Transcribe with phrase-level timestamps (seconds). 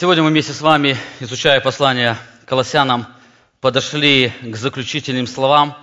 [0.00, 2.16] Сегодня мы вместе с вами, изучая послание
[2.46, 3.06] Колоссянам,
[3.60, 5.76] подошли к заключительным словам,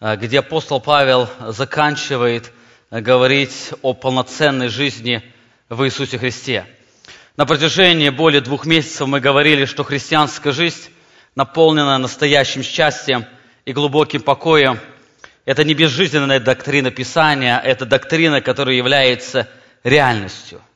[0.00, 2.50] э, где апостол Павел заканчивает
[2.90, 5.22] э, говорить о полноценной жизни
[5.68, 6.66] в Иисусе Христе.
[7.36, 10.90] На протяжении более двух месяцев мы говорили, что христианская жизнь
[11.36, 13.24] наполнена настоящим счастьем
[13.66, 14.80] и глубоким покоем.
[15.44, 19.46] Это не безжизненная доктрина Писания, это доктрина, которая является
[19.84, 20.60] реальностью–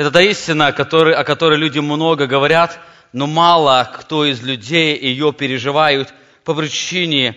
[0.00, 2.80] это та истина, о которой, о которой люди много говорят,
[3.12, 7.36] но мало кто из людей ее переживают по причине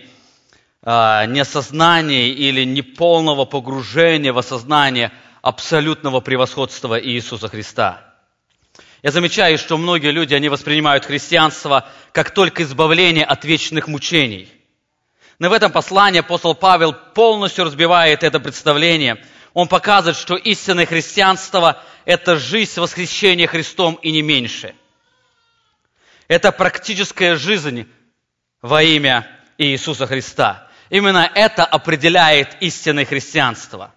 [0.82, 8.14] э, неосознания или неполного погружения в осознание абсолютного превосходства Иисуса Христа.
[9.02, 14.50] Я замечаю, что многие люди, они воспринимают христианство как только избавление от вечных мучений.
[15.38, 19.22] Но в этом послании апостол Павел полностью разбивает это представление–
[19.54, 24.74] он показывает, что истинное христианство– это жизнь восхищения Христом и не меньше.
[26.26, 27.88] Это практическая жизнь
[28.60, 30.68] во имя Иисуса Христа.
[30.90, 33.94] Именно это определяет истинное христианство.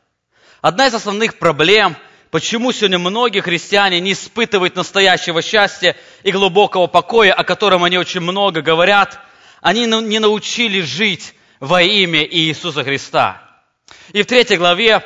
[0.61, 1.95] Одна из основных проблем,
[2.30, 8.21] почему сегодня многие христиане не испытывают настоящего счастья и глубокого покоя, о котором они очень
[8.21, 9.19] много говорят,
[9.61, 13.42] они не научились жить во имя Иисуса Христа.
[14.14, 15.03] И в третьей главе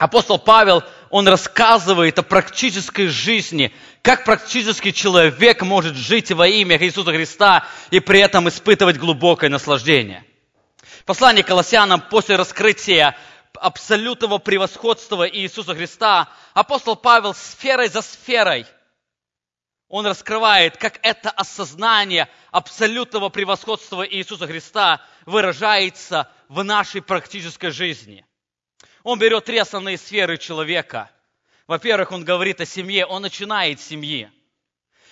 [0.00, 7.12] апостол Павел, он рассказывает о практической жизни, как практически человек может жить во имя Иисуса
[7.12, 10.24] Христа и при этом испытывать глубокое наслаждение.
[11.04, 13.14] Послание Колоссянам после раскрытия
[13.54, 18.64] абсолютного превосходства Иисуса Христа, апостол Павел сферой за сферой,
[19.88, 28.24] он раскрывает, как это осознание абсолютного превосходства Иисуса Христа выражается в нашей практической жизни–
[29.02, 31.10] он берет три основные сферы человека.
[31.66, 34.30] Во-первых, он говорит о семье, он начинает с семьи.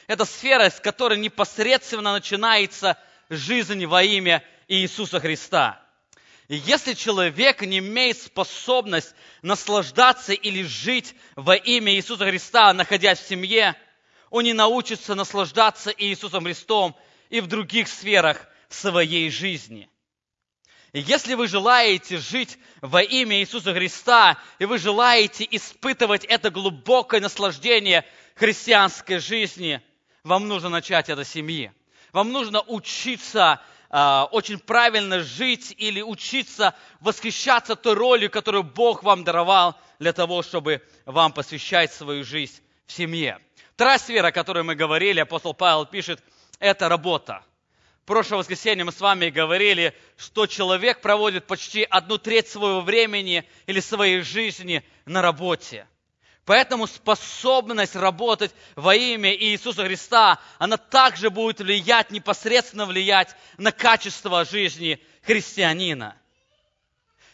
[0.07, 5.83] Это сфера, с которой непосредственно начинается жизнь во имя Иисуса Христа.
[6.49, 13.29] И если человек не имеет способность наслаждаться или жить во имя Иисуса Христа, находясь в
[13.29, 13.77] семье,
[14.31, 16.97] он не научится наслаждаться Иисусом Христом
[17.29, 19.91] и в других сферах своей жизни–
[20.93, 27.21] и если вы желаете жить во имя Иисуса Христа, и вы желаете испытывать это глубокое
[27.21, 29.83] наслаждение христианской жизни,
[30.25, 31.73] вам нужно начать это семьи.
[32.13, 33.61] Вам нужно учиться
[33.91, 40.43] э, очень правильно жить или учиться восхищаться той ролью, которую Бог вам даровал для того,
[40.43, 43.39] чтобы вам посвящать свою жизнь в семье.
[43.75, 46.23] Вторая сфера, о которой мы говорили, апостол Павел пишет,
[46.59, 47.45] это работа
[48.09, 53.81] прошлое воскресенье мы с вами говорили, что человек проводит почти одну треть своего времени или
[53.81, 55.87] своей жизни на работе.
[56.47, 64.47] Поэтому способность работать во имя Иисуса Христа, она также будет влиять, непосредственно влиять на качество
[64.47, 66.17] жизни христианина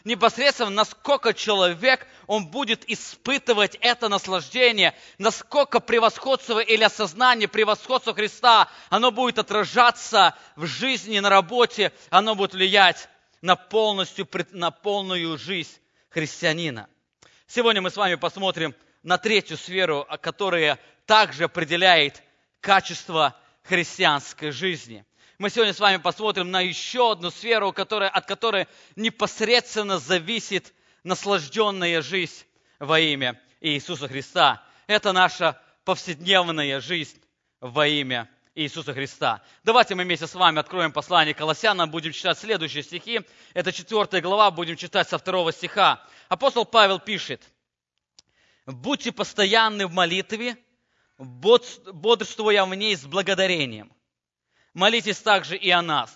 [0.05, 9.11] непосредственно, насколько человек, он будет испытывать это наслаждение, насколько превосходство или осознание превосходства Христа, оно
[9.11, 13.09] будет отражаться в жизни, на работе, оно будет влиять
[13.41, 15.77] на, полностью, на полную жизнь
[16.09, 16.87] христианина.
[17.47, 18.73] Сегодня мы с вами посмотрим
[19.03, 22.23] на третью сферу, которая также определяет
[22.61, 25.03] качество христианской жизни–
[25.37, 30.73] мы сегодня с вами посмотрим на еще одну сферу, которая, от которой непосредственно зависит
[31.03, 32.45] наслажденная жизнь
[32.79, 34.63] во имя Иисуса Христа.
[34.87, 37.21] Это наша повседневная жизнь
[37.59, 39.43] во имя Иисуса Христа.
[39.63, 43.19] Давайте мы вместе с вами откроем послание Колоссянам, будем читать следующие стихи.
[43.53, 46.01] Это четвертая глава, будем читать со второго стиха.
[46.29, 47.43] Апостол Павел пишет,
[48.65, 50.57] «Будьте постоянны в молитве,
[51.17, 53.94] бодрствуя в ней с благодарением
[54.75, 56.15] молитесь также и о нас,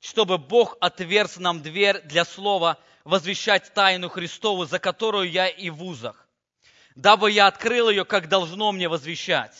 [0.00, 5.84] чтобы Бог отверз нам дверь для слова возвещать тайну Христову, за которую я и в
[5.84, 6.26] узах,
[6.94, 9.54] дабы я открыл ее, как должно мне возвещать.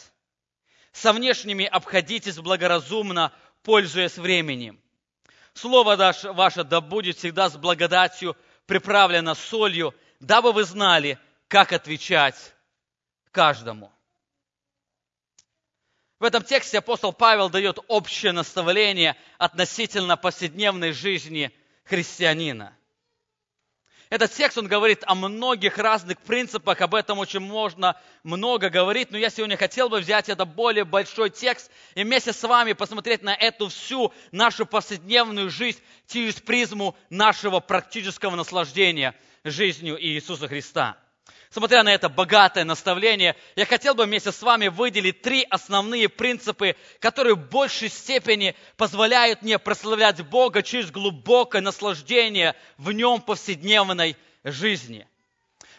[0.92, 3.32] Со внешними обходитесь благоразумно,
[3.62, 4.80] пользуясь временем.
[5.52, 5.96] Слово
[6.32, 8.36] ваше да будет всегда с благодатью
[8.66, 11.18] приправлено солью, дабы вы знали,
[11.48, 12.54] как отвечать
[13.32, 13.92] каждому.
[16.18, 21.52] В этом тексте апостол Павел дает общее наставление относительно повседневной жизни
[21.84, 22.76] христианина.
[24.10, 27.94] Этот текст, он говорит о многих разных принципах, об этом очень можно
[28.24, 32.42] много говорить, но я сегодня хотел бы взять это более большой текст и вместе с
[32.42, 40.48] вами посмотреть на эту всю нашу повседневную жизнь через призму нашего практического наслаждения жизнью Иисуса
[40.48, 40.96] Христа.
[41.50, 46.76] Смотря на это богатое наставление, я хотел бы вместе с вами выделить три основные принципы,
[47.00, 55.08] которые в большей степени позволяют мне прославлять Бога через глубокое наслаждение в Нем повседневной жизни.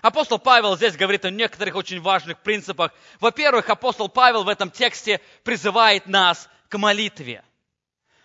[0.01, 2.91] Апостол Павел здесь говорит о некоторых очень важных принципах.
[3.19, 7.43] Во-первых, апостол Павел в этом тексте призывает нас к молитве.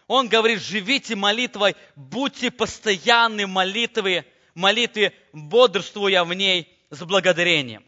[0.06, 7.84] Он говорит, живите молитвой, будьте постоянны в молитве, молитве, бодрствуя в ней с благодарением.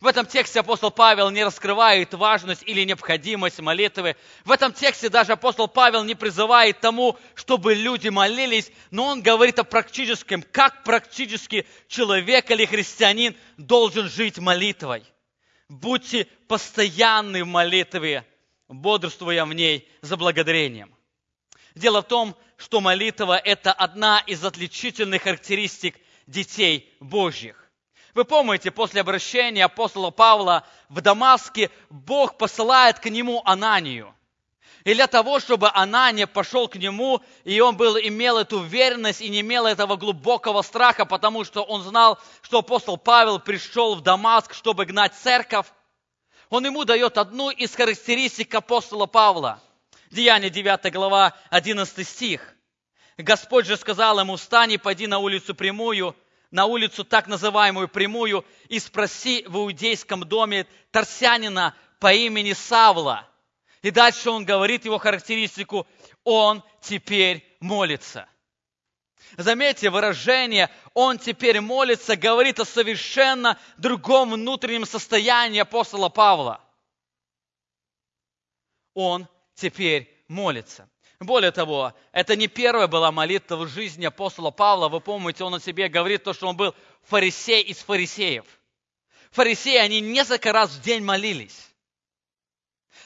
[0.00, 4.16] В этом тексте апостол Павел не раскрывает важность или необходимость молитвы.
[4.44, 9.58] В этом тексте даже апостол Павел не призывает тому, чтобы люди молились, но он говорит
[9.58, 15.02] о практическом, как практически человек или христианин должен жить молитвой.
[15.68, 18.26] Будьте постоянны в молитве,
[18.68, 20.94] бодрствуя в ней за благодарением.
[21.74, 27.65] Дело в том, что молитва– это одна из отличительных характеристик детей Божьих.
[28.16, 34.14] Вы помните, после обращения апостола Павла в Дамаске Бог посылает к нему Ананию.
[34.84, 39.28] И для того, чтобы Анания пошел к нему, и он был, имел эту уверенность и
[39.28, 44.54] не имел этого глубокого страха, потому что он знал, что апостол Павел пришел в Дамаск,
[44.54, 45.66] чтобы гнать церковь,
[46.48, 49.60] он ему дает одну из характеристик апостола Павла.
[50.10, 52.54] Деяние 9 глава, 11 стих.
[53.18, 56.16] Господь же сказал ему, встань и пойди на улицу прямую,
[56.50, 63.28] на улицу так называемую прямую и спроси в иудейском доме торсянина по имени Савла.
[63.82, 65.86] И дальше он говорит его характеристику,
[66.24, 68.28] он теперь молится.
[69.36, 76.60] Заметьте, выражение «он теперь молится» говорит о совершенно другом внутреннем состоянии апостола Павла.
[78.94, 80.88] Он теперь молится.
[81.20, 84.88] Более того, это не первая была молитва в жизни апостола Павла.
[84.88, 86.74] Вы помните, он о себе говорит то, что он был
[87.04, 88.44] фарисей из фарисеев.
[89.30, 91.66] Фарисеи, они несколько раз в день молились.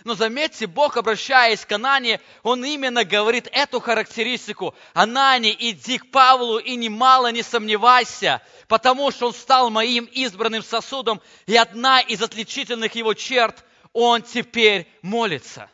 [0.04, 4.74] Но заметьте, Бог, обращаясь к Анане, Он именно говорит эту характеристику.
[4.94, 11.20] Анане, иди к Павлу и немало не сомневайся, потому что он стал моим избранным сосудом,
[11.46, 15.68] и одна из отличительных его черт, он теперь молится.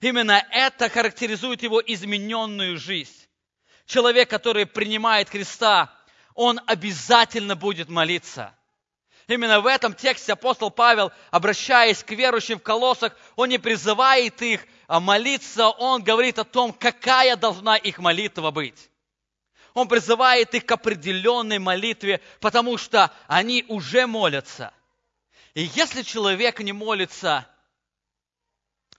[0.00, 3.26] Именно это характеризует его измененную жизнь.
[3.86, 5.92] Человек, который принимает Христа,
[6.34, 8.54] он обязательно будет молиться.
[9.26, 14.66] Именно в этом тексте апостол Павел, обращаясь к верующим в колоссах, он не призывает их
[14.86, 18.90] а молиться, он говорит о том, какая должна их молитва быть.
[19.72, 24.72] Он призывает их к определенной молитве, потому что они уже молятся.
[25.54, 27.46] И если человек не молится,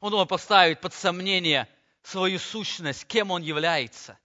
[0.05, 1.67] он должен поставить под сомнение
[2.03, 4.19] свою сущность, кем он является.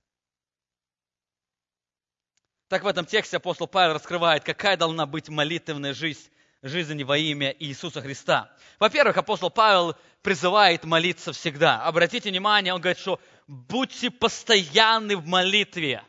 [2.68, 6.28] Так в этом тексте апостол Павел раскрывает, какая должна быть молитвенная жизнь,
[6.60, 8.54] жизнь во имя Иисуса Христа.
[8.78, 11.82] Во-первых, апостол Павел призывает молиться всегда.
[11.82, 16.04] Обратите внимание, он говорит, что будьте постоянны в молитве.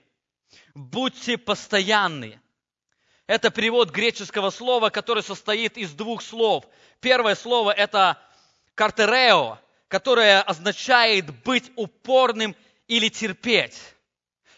[0.75, 2.41] Будьте постоянны.
[3.25, 6.65] Это перевод греческого слова, которое состоит из двух слов.
[6.99, 8.21] Первое слово– это
[8.81, 12.55] картерео, которое означает быть упорным
[12.87, 13.79] или терпеть.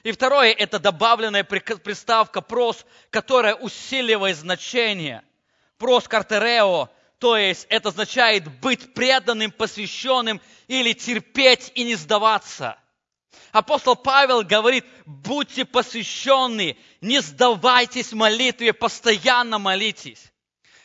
[0.04, 5.24] И второе– это добавленная приставка прос, которая усиливает значение.
[5.78, 6.88] Прос картерео,
[7.20, 12.78] то есть это означает быть преданным, посвященным или терпеть и не сдаваться.
[13.52, 20.33] Апостол Павел говорит, будьте посвященны, не сдавайтесь молитве, постоянно молитесь.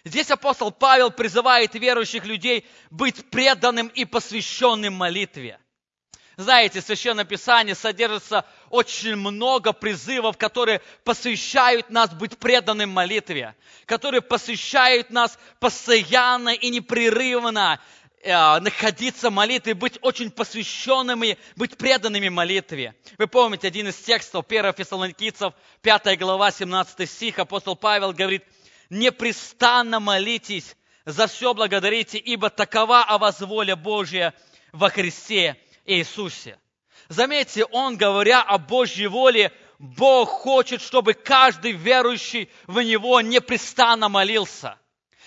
[0.05, 5.59] Здесь апостол Павел призывает верующих людей быть преданным и посвященным молитве.
[6.37, 14.21] Знаете, в Священном Писании содержится очень много призывов, которые посвящают нас быть преданным молитве, которые
[14.23, 17.81] посвящают нас постоянно и непрерывно
[18.23, 22.95] э, находиться в молитве, быть очень посвященными, быть преданными молитве.
[23.19, 28.45] Вы помните один из текстов 1 Фессалоникийцев, 5 глава, 17 стих, апостол Павел говорит–
[28.91, 34.35] непрестанно молитесь, за все благодарите, ибо такова о вас воля Божья
[34.73, 36.59] во Христе Иисусе.
[37.09, 44.79] Заметьте, он, говоря о Божьей воле, Бог хочет, чтобы каждый верующий в Него непрестанно молился.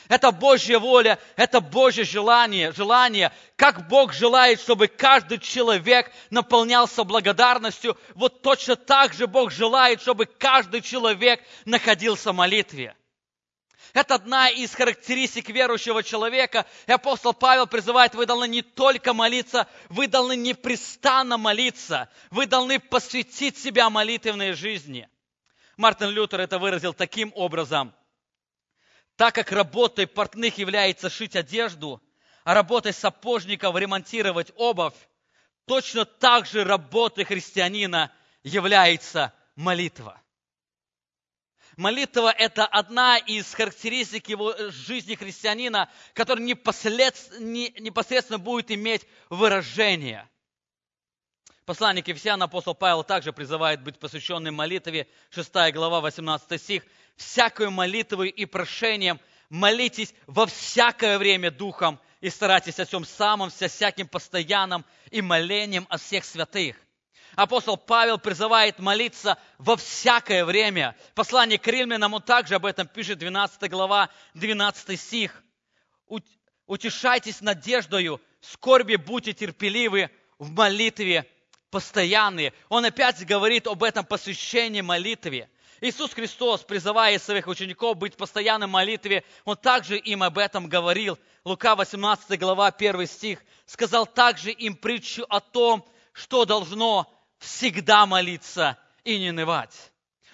[0.08, 3.32] Это Божья воля, это Божье желание, желание.
[3.56, 10.26] Как Бог желает, чтобы каждый человек наполнялся благодарностью, вот точно так же Бог желает, чтобы
[10.26, 12.94] каждый человек находился в молитве.
[13.94, 16.66] Это одна из характеристик верующего человека.
[16.88, 22.10] И апостол Павел призывает, вы должны не только молиться, вы должны непрестанно молиться.
[22.30, 25.10] Вы должны посвятить себя молитвенной жизни.
[25.78, 27.94] Мартин Лютер это выразил таким образом.
[29.16, 32.02] Так как работой портных является шить одежду,
[32.44, 34.96] а работой сапожников ремонтировать обувь,
[35.66, 38.12] точно так же работой христианина
[38.44, 40.22] является молитва.
[41.82, 50.30] Молитва– это одна из характеристик его жизни христианина, которая непосредственно будет иметь выражение.
[51.66, 56.84] Посланник Ефесян апостол Павел также призывает быть посвященным молитве, 6 глава, 18 стих.
[57.16, 59.20] «Всякую молитву и прошением
[59.50, 65.88] молитесь во всякое время Духом и старайтесь о всем самом, со всяким постоянным и молением
[65.90, 66.76] о всех святых».
[67.42, 70.96] Апостол Павел призывает молиться во всякое время.
[71.16, 75.44] Послание к римлянам он также об этом пишет, 12 глава, 12 стих.
[76.68, 81.28] «Утешайтесь надеждою, скорби будьте терпеливы, в молитве
[81.72, 82.54] постоянные.
[82.70, 85.50] Он опять говорит об этом посвящении молитве.
[85.82, 91.18] Иисус Христос, призывая своих учеников быть в молитве, Он также им об этом говорил.
[91.44, 93.44] Лука 18 глава 1 стих.
[93.66, 95.84] Сказал также им притчу о том,
[96.14, 99.92] что должно всегда молиться и не нывать.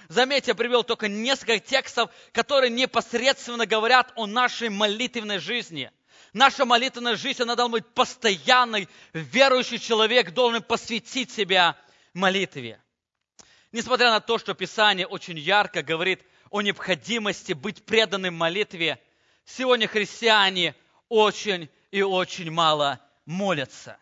[0.09, 5.91] Заметьте, я привел только несколько текстов, которые непосредственно говорят о нашей молитвенной жизни.
[6.33, 8.87] Наша молитвенная жизнь, она должна быть постоянной.
[9.13, 11.77] Верующий человек должен посвятить себя
[12.13, 12.79] молитве.
[13.71, 16.21] Несмотря на то, что Писание очень ярко говорит
[16.51, 19.01] о необходимости быть преданным молитве,
[19.45, 20.75] сегодня христиане
[21.09, 23.97] очень и очень мало молятся.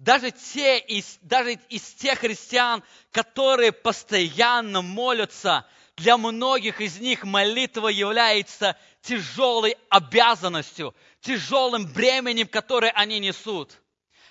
[0.00, 7.88] Даже, те, из, даже из тех христиан, которые постоянно молятся, для многих из них молитва
[7.88, 13.78] является тяжелой обязанностью, тяжелым бременем, которое они несут.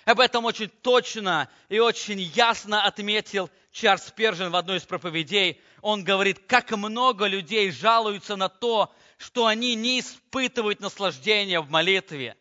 [0.06, 5.60] Об этом очень точно и очень ясно отметил Чарльз Пержин в одной из проповедей.
[5.82, 12.36] Он говорит, как много людей жалуются на то, что они не испытывают наслаждения в молитве.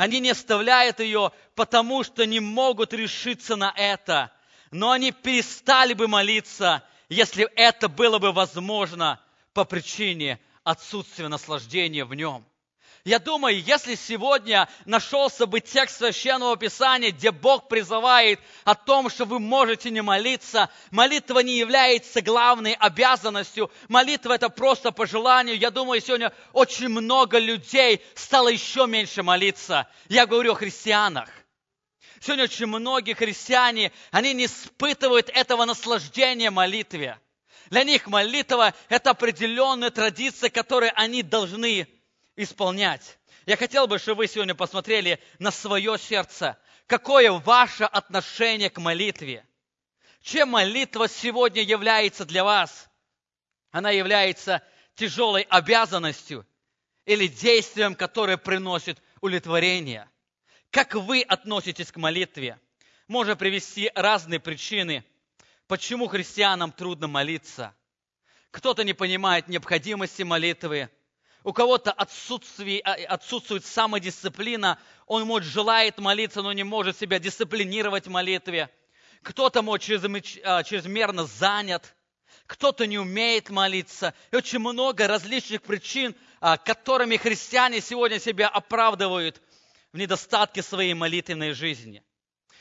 [0.00, 4.32] Они не оставляют ее, потому что не могут решиться на это.
[4.70, 12.14] Но они перестали бы молиться, если это было бы возможно по причине отсутствия наслаждения в
[12.14, 12.46] нем.
[13.04, 19.24] Я думаю, если сегодня нашелся бы текст Священного Писания, где Бог призывает о том, что
[19.24, 25.56] вы можете не молиться, молитва не является главной обязанностью, молитва это просто по желанию.
[25.56, 29.88] Я думаю, сегодня очень много людей стало еще меньше молиться.
[30.10, 31.30] Я говорю о христианах.
[32.20, 37.18] Сегодня очень многие христиане, они не испытывают этого наслаждения молитве.
[37.70, 41.88] Для них молитва– это определенная традиция, которую они должны
[42.36, 43.18] исполнять.
[43.46, 46.58] Я хотел бы, чтобы вы сегодня посмотрели на свое сердце.
[46.86, 49.46] Какое ваше отношение к молитве?
[50.22, 52.88] Чем молитва сегодня является для вас?
[53.70, 54.62] Она является
[54.94, 56.46] тяжелой обязанностью
[57.06, 60.08] или действием, которое приносит удовлетворение.
[60.70, 62.58] Как вы относитесь к молитве?
[63.08, 65.04] Можно привести разные причины,
[65.66, 67.74] почему христианам трудно молиться.
[68.50, 70.90] Кто-то не понимает необходимости молитвы,
[71.44, 78.06] у кого-то отсутствует, а, отсутствует самодисциплина, он, может, желает молиться, но не может себя дисциплинировать
[78.06, 78.70] в молитве.
[79.22, 80.04] Кто-то, может,
[80.44, 81.94] а, чрезмерно занят,
[82.46, 84.14] кто-то не умеет молиться.
[84.32, 89.40] И очень много различных причин, а, которыми христиане сегодня себя оправдывают
[89.92, 92.02] в недостатке своей молитвенной жизни.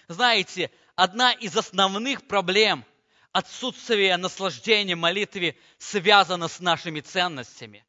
[0.07, 2.85] Знаете, одна из основных проблем
[3.31, 7.85] отсутствия наслаждения молитве связана с нашими ценностями.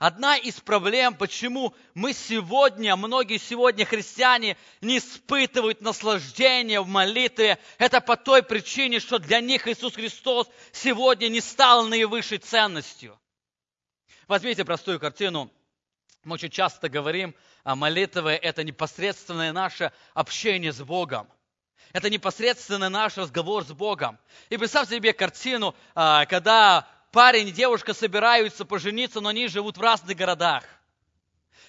[0.00, 8.00] Одна из проблем, почему мы сегодня, многие сегодня христиане не испытывают наслаждения в молитве, это
[8.00, 13.20] по той причине, что для них Иисус Христос сегодня не стал наивысшей ценностью.
[14.26, 15.52] Возьмите простую картину.
[16.24, 21.28] Мы очень часто говорим, о молитве– это непосредственное наше общение с Богом.
[21.92, 24.18] Это непосредственно наш разговор с Богом.
[24.48, 29.80] И представьте себе картину, а, когда парень и девушка собираются пожениться, но они живут в
[29.80, 30.64] разных городах.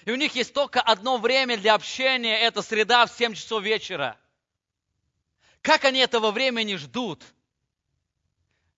[0.04, 4.18] И у них есть только одно время для общения, это среда в 7 часов вечера.
[5.60, 7.22] Как они этого времени ждут?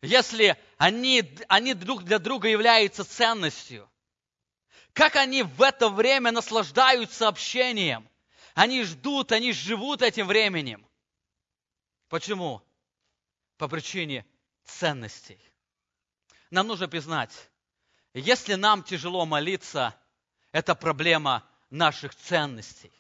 [0.02, 3.88] Если они, они друг для друга являются ценностью.
[4.92, 8.09] Как они в это время наслаждаются общением.
[8.54, 10.87] Они ждут, они живут этим временем.
[12.09, 12.62] Почему?
[13.56, 14.26] По причине
[14.64, 15.40] ценностей
[16.54, 17.50] нам нужно признать,
[18.14, 19.94] если нам тяжело молиться,
[20.52, 22.92] это проблема наших ценностей.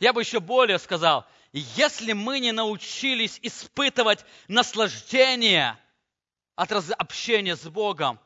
[0.00, 5.78] Я бы еще более сказал, если мы не научились испытывать наслаждение
[6.56, 8.18] от общения с Богом,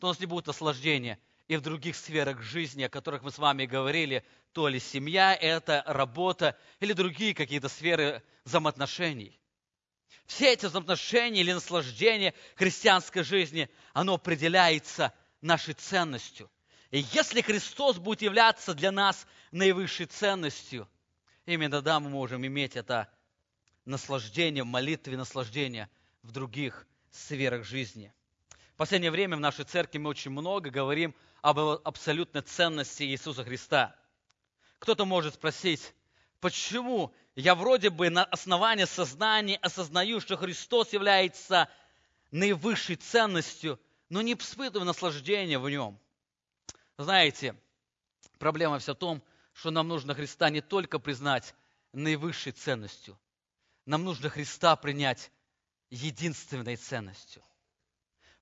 [0.00, 3.38] то у нас не будет наслаждения и в других сферах жизни, о которых мы с
[3.38, 9.38] вами говорили, то ли семья это, работа или другие какие-то сферы взаимоотношений.
[10.26, 16.50] Все эти взаимоотношения или наслаждения христианской жизни, оно определяется нашей ценностью.
[16.90, 20.88] И если Христос будет являться для нас наивысшей ценностью,
[21.44, 23.08] именно тогда мы можем иметь это
[23.84, 25.90] наслаждение в молитве, наслаждение
[26.22, 28.12] в других сферах жизни.
[28.74, 33.94] В последнее время в нашей церкви мы очень много говорим об абсолютной ценности Иисуса Христа.
[34.78, 35.94] Кто-то может спросить,
[36.44, 41.70] почему я вроде бы на основании сознания осознаю, что Христос является
[42.32, 45.98] наивысшей ценностью, но не испытываю наслаждения в нем.
[46.98, 47.56] Знаете,
[48.38, 49.22] проблема вся в том,
[49.54, 51.54] что нам нужно Христа не только признать
[51.94, 53.18] наивысшей ценностью,
[53.86, 55.30] нам нужно Христа принять
[55.88, 57.42] единственной ценностью.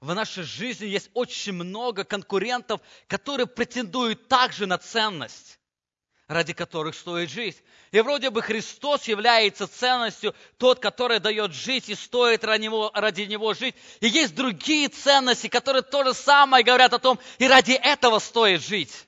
[0.00, 5.61] В нашей жизни есть очень много конкурентов, которые претендуют также на ценность
[6.29, 7.62] ради которых стоит жить.
[7.91, 13.23] И вроде бы Христос является ценностью, тот, который дает жить и стоит ради него, ради
[13.23, 13.75] него жить.
[14.00, 18.62] И есть другие ценности, которые то же самое говорят о том, и ради этого стоит
[18.62, 19.07] жить.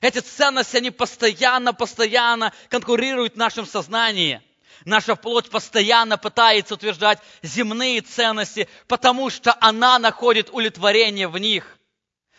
[0.00, 4.42] Эти ценности, они постоянно, постоянно конкурируют в нашем сознании.
[4.84, 11.78] Наша плоть постоянно пытается утверждать земные ценности, потому что она находит удовлетворение в них.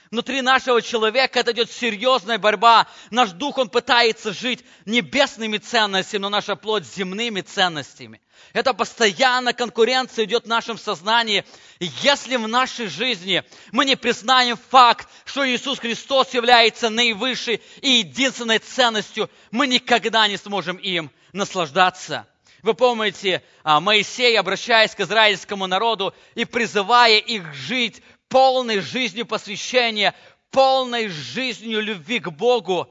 [0.09, 2.87] Внутри нашего человека это идет серьезная борьба.
[3.11, 8.21] Наш дух, он пытается жить небесными ценностями, но наша плоть земными ценностями.
[8.53, 11.43] Это постоянно конкуренция идет в нашем сознании.
[11.79, 18.59] Если в нашей жизни мы не признаем факт, что Иисус Христос является наивысшей и единственной
[18.59, 22.27] ценностью, мы никогда не сможем им наслаждаться.
[22.63, 30.13] Вы помните, а, Моисей, обращаясь к израильскому народу и призывая их жить полной жизнью посвящения,
[30.51, 32.87] полной жизнью любви к Богу.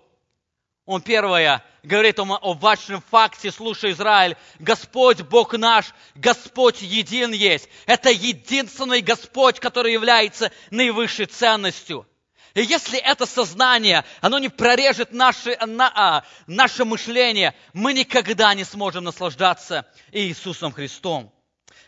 [0.84, 7.68] Он первое говорит о, о важном факте, слушай, Израиль, Господь Бог наш, Господь един есть.
[7.86, 12.06] Это единственный Господь, который является наивысшей ценностью.
[12.54, 18.64] И если это сознание, оно не прорежет наше, на, а, наше мышление, мы никогда не
[18.64, 21.32] сможем наслаждаться Иисусом Христом.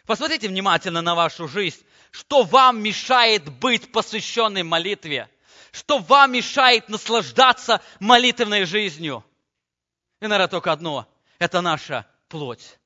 [0.07, 5.29] Посмотрите внимательно на вашу жизнь что вам мешает быть посвященной молитве,
[5.73, 9.25] что вам мешает наслаждаться молитвенной жизнью.
[10.21, 11.07] И, наверное, только одно–
[11.39, 12.79] это наша плоть.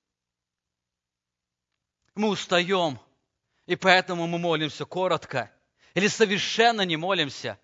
[2.14, 2.98] Мы устаем,
[3.66, 5.50] и поэтому мы молимся коротко
[5.94, 7.58] или совершенно не молимся.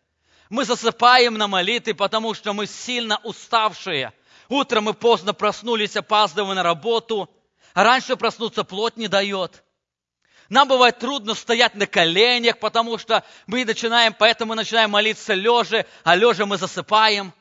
[0.48, 4.14] Мы засыпаем на молитве, потому что мы сильно уставшие.
[4.48, 7.28] Утром мы поздно проснулись, опаздывая на работу,
[7.74, 9.64] а раньше проснуться плоть не дает–
[10.48, 15.84] нам бывает трудно стоять на коленях, потому что мы начинаем, поэтому мы начинаем молиться лежа,
[16.04, 17.34] а лежа мы засыпаем.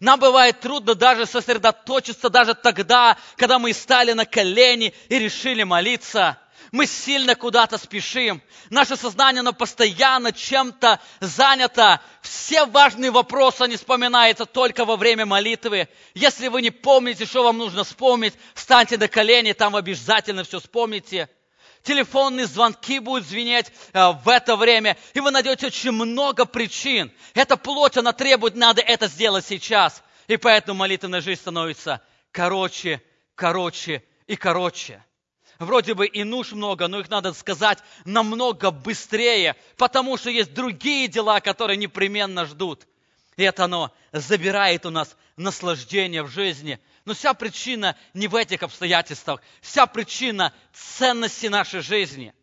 [0.00, 6.38] Нам бывает трудно даже сосредоточиться даже тогда, когда мы стали на колени и решили молиться.
[6.72, 8.42] Мы сильно куда-то спешим.
[8.70, 12.00] Наше сознание, оно постоянно чем-то занято.
[12.20, 15.88] Все важные вопросы, они вспоминаются только во время молитвы.
[16.14, 21.28] Если вы не помните, что вам нужно вспомнить, встаньте на колени, там обязательно все вспомните
[21.82, 27.10] телефонные звонки будут звенеть э, в это время, и вы найдете очень много причин.
[27.34, 30.02] Эта плоть, она требует, надо это сделать сейчас.
[30.26, 33.02] И поэтому молитвенная жизнь становится короче,
[33.34, 35.02] короче и короче.
[35.58, 41.08] Вроде бы и нужд много, но их надо сказать намного быстрее, потому что есть другие
[41.08, 42.86] дела, которые непременно ждут.
[43.36, 46.78] И это оно забирает у нас наслаждение в жизни.
[47.04, 49.40] Но вся причина не в этих обстоятельствах.
[49.60, 52.34] Вся причина ценности нашей жизни.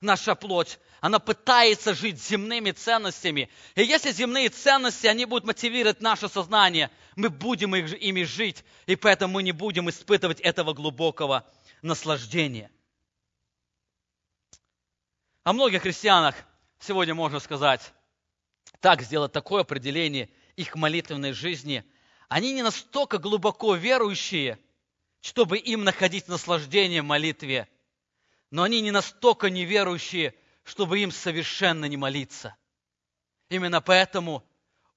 [0.00, 3.48] Наша плоть, она пытается жить земными ценностями.
[3.76, 9.34] И если земные ценности, они будут мотивировать наше сознание, мы будем ими жить, и поэтому
[9.34, 11.44] мы не будем испытывать этого глубокого
[11.84, 12.70] наслаждения.
[15.42, 16.34] О многих христианах
[16.80, 17.92] сегодня можно сказать,
[18.80, 21.84] так сделать такое определение их молитвенной жизни.
[22.28, 24.58] Они не настолько глубоко верующие,
[25.20, 27.68] чтобы им находить наслаждение в молитве,
[28.50, 32.56] но они не настолько неверующие, чтобы им совершенно не молиться.
[33.50, 34.42] Именно поэтому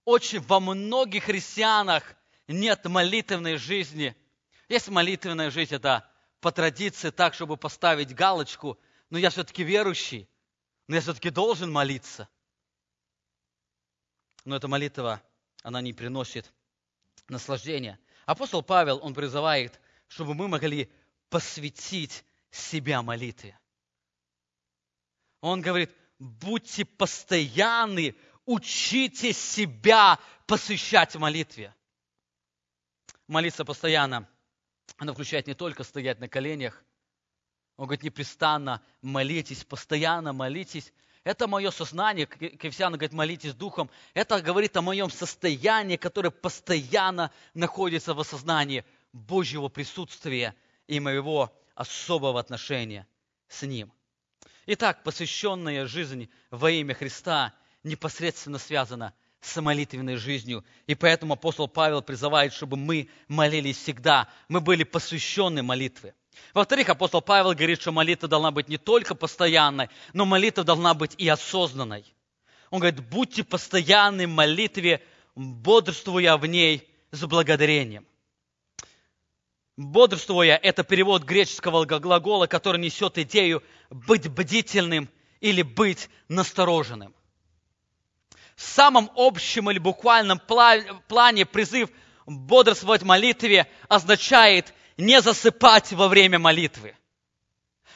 [0.06, 2.16] очень во многих христианах
[2.48, 4.16] нет молитвенной жизни.
[4.70, 8.78] Есть молитвенная жизнь, это по традиции так, чтобы поставить галочку,
[9.10, 10.30] но я все-таки верующий,
[10.88, 12.30] но я все-таки должен молиться
[14.48, 15.22] но эта молитва,
[15.62, 16.54] она не приносит
[17.28, 18.00] наслаждения.
[18.26, 20.90] Апостол Павел, он призывает, чтобы мы могли
[21.30, 23.60] посвятить себя молитве.
[25.42, 31.76] Он говорит, будьте постоянны, учите себя посвящать молитве.
[33.28, 34.30] Молиться постоянно,
[34.98, 36.84] она включает не только стоять на коленях,
[37.78, 40.92] он говорит, непрестанно молитесь, постоянно молитесь.
[41.24, 43.90] Это мое сознание, Кефсиан говорит, молитесь духом.
[44.16, 50.56] Это говорит о моем состоянии, которое постоянно находится в осознании Божьего присутствия
[50.88, 53.08] и моего особого отношения
[53.48, 53.94] с Ним.
[54.66, 60.64] Итак, посвященная жизнь во имя Христа непосредственно связана с молитвенной жизнью.
[60.88, 64.28] И поэтому апостол Павел призывает, чтобы мы молились всегда.
[64.48, 66.16] Мы были посвящены молитве.
[66.54, 71.14] Во-вторых, апостол Павел говорит, что молитва должна быть не только постоянной, но молитва должна быть
[71.18, 72.06] и осознанной.
[72.70, 75.02] Он говорит, будьте постоянны в молитве,
[75.36, 78.06] бодрствуя в ней с благодарением.
[79.78, 85.08] Бодрствуя– это перевод греческого глагола, который несет идею быть бдительным
[85.40, 87.14] или быть настороженным.
[88.58, 91.90] В самом общем или буквальном плане призыв
[92.26, 96.96] бодрствовать в молитве означает не засыпать во время молитвы.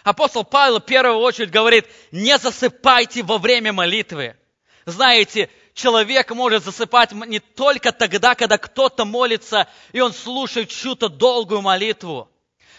[0.04, 4.38] Апостол Павел в первую очередь говорит, не засыпайте во время молитвы.
[4.86, 11.62] Знаете, человек может засыпать не только тогда, когда кто-то молится, и он слушает чью-то долгую
[11.62, 12.30] молитву.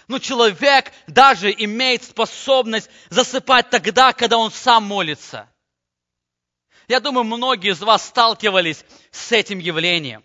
[0.06, 5.48] Но человек даже имеет способность засыпать тогда, когда он сам молится.
[6.88, 10.24] Я думаю, многие из вас сталкивались с этим явлением.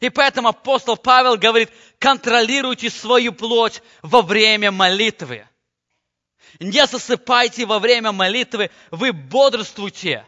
[0.00, 5.46] И поэтому апостол Павел говорит, контролируйте свою плоть во время молитвы.
[6.60, 10.26] Не засыпайте во время молитвы, вы бодрствуйте.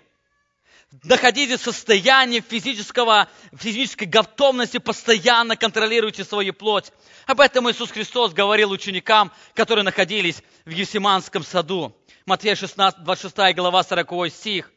[1.03, 6.93] Находите в состоянии физического, физической готовности, постоянно контролируйте свою плоть.
[7.27, 11.95] Об этом Иисус Христос говорил ученикам, которые находились в Есиманском саду.
[12.25, 14.71] Матфея 16, 26 глава, 40 стих.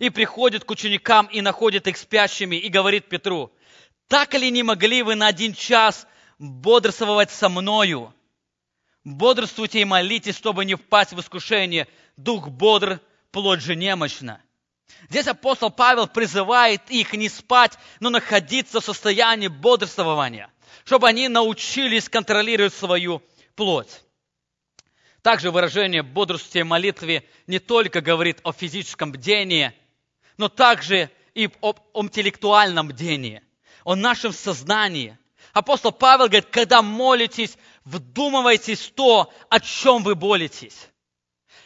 [0.00, 3.52] И приходит к ученикам и находит их спящими и говорит Петру,
[4.08, 6.06] так ли не могли вы на один час
[6.38, 8.12] бодрствовать со мною?
[9.04, 11.86] Бодрствуйте и молитесь, чтобы не впасть в искушение.
[12.16, 12.98] Дух бодр,
[13.30, 14.40] плоть же немощна.
[15.10, 20.50] Здесь апостол Павел призывает их не спать, но находиться в состоянии бодрствования,
[20.84, 23.22] чтобы они научились контролировать свою
[23.54, 24.02] плоть.
[25.20, 29.74] Также выражение бодрствования молитве не только говорит о физическом бдении,
[30.40, 33.42] но также и об интеллектуальном бдении–
[33.84, 35.18] о нашем сознании.
[35.52, 40.88] Апостол Павел говорит, когда молитесь, вдумывайтесь в то, о чем вы молитесь.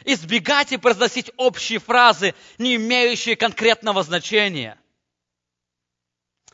[0.03, 4.77] Избегайте произносить общие фразы, не имеющие конкретного значения.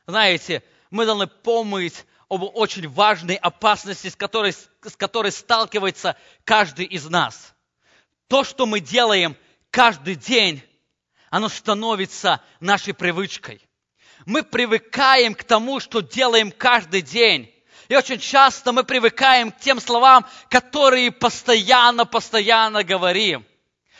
[0.05, 7.09] Знаете, мы должны помнить об очень важной опасности, с которой, с которой сталкивается каждый из
[7.09, 7.55] нас.
[8.27, 9.35] То, что мы делаем
[9.71, 10.63] каждый день,
[11.31, 13.67] оно становится нашей привычкой
[14.25, 17.51] мы привыкаем к тому, что делаем каждый день.
[17.89, 23.45] И очень часто мы привыкаем к тем словам, которые постоянно-постоянно говорим.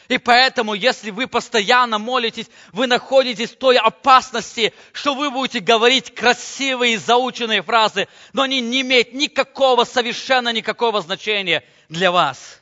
[0.07, 6.13] И поэтому, если вы постоянно молитесь, вы находитесь в той опасности, что вы будете говорить
[6.13, 12.61] красивые, заученные фразы, но они не имеют никакого, совершенно никакого значения для вас.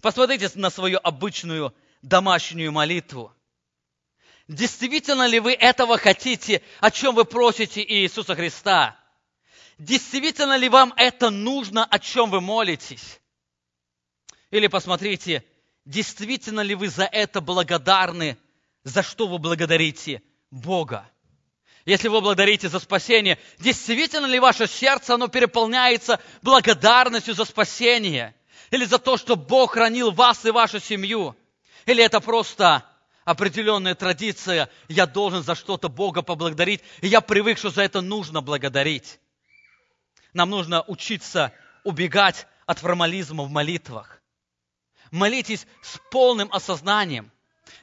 [0.00, 3.33] Посмотрите на свою обычную домашнюю молитву.
[4.48, 8.98] Действительно ли вы этого хотите, о чем вы просите Иисуса Христа?
[9.78, 13.20] Действительно ли вам это нужно, о чем вы молитесь?
[14.50, 15.44] Или посмотрите,
[15.86, 18.36] действительно ли вы за это благодарны,
[18.84, 21.10] за что вы благодарите Бога?
[21.86, 28.34] Если вы благодарите за спасение, действительно ли ваше сердце, оно переполняется благодарностью за спасение?
[28.70, 31.34] Или за то, что Бог хранил вас и вашу семью?
[31.86, 32.84] Или это просто
[33.24, 38.42] определенная традиция, я должен за что-то Бога поблагодарить, и я привык, что за это нужно
[38.42, 39.18] благодарить.
[40.32, 41.52] Нам нужно учиться
[41.84, 44.20] убегать от формализма в молитвах.
[45.10, 47.30] Молитесь с полным осознанием.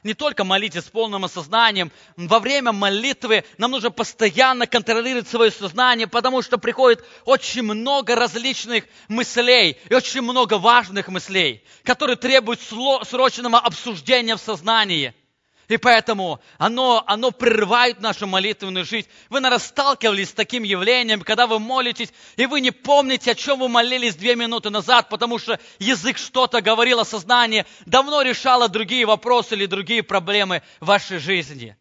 [0.02, 1.92] Не только молитесь с полным осознанием.
[2.16, 8.84] Во время молитвы нам нужно постоянно контролировать свое сознание, потому что приходит очень много различных
[9.08, 15.14] мыслей и очень много важных мыслей, которые требуют срочного обсуждения в сознании–
[15.68, 19.08] и поэтому оно, оно прерывает нашу молитвенную жизнь.
[19.30, 23.60] Вы, наверное, сталкивались с таким явлением, когда вы молитесь, и вы не помните, о чем
[23.60, 29.06] вы молились две минуты назад, потому что язык что-то говорил, о сознании давно решало другие
[29.06, 31.76] вопросы или другие проблемы вашей жизни.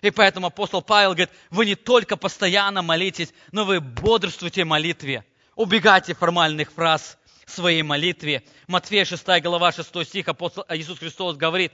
[0.00, 5.24] И поэтому апостол Павел говорит, вы не только постоянно молитесь, но вы бодрствуйте в молитве.
[5.54, 7.18] Убегайте формальных фраз
[7.52, 8.42] своей молитве.
[8.66, 11.72] Матфея 6 глава 6 стих апостол Иисус Христос говорит,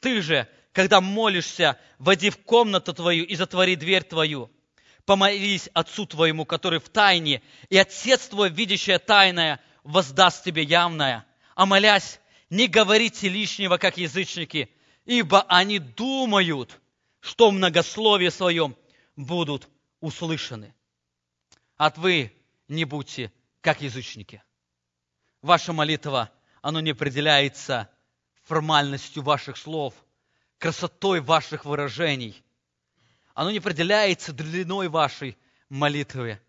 [0.00, 4.50] ты же когда молишься, войди в комнату твою и затвори дверь твою.
[5.06, 11.24] Помолись Отцу твоему, который в тайне, и Отец твой, видящее тайное, воздаст тебе явное.
[11.54, 12.18] А молясь,
[12.50, 14.68] не говорите лишнего, как язычники,
[15.04, 16.80] ибо они думают,
[17.20, 18.76] что в многословии своем
[19.14, 19.68] будут
[20.00, 20.74] услышаны.
[21.76, 22.32] От вы
[22.66, 24.42] не будьте как язычники.
[25.40, 26.32] Ваша молитва,
[26.62, 27.88] она не определяется
[28.42, 29.94] формальностью ваших слов,
[30.64, 32.42] красотой ваших выражений.
[33.34, 35.36] Оно не определяется длиной вашей
[35.68, 36.40] молитвы.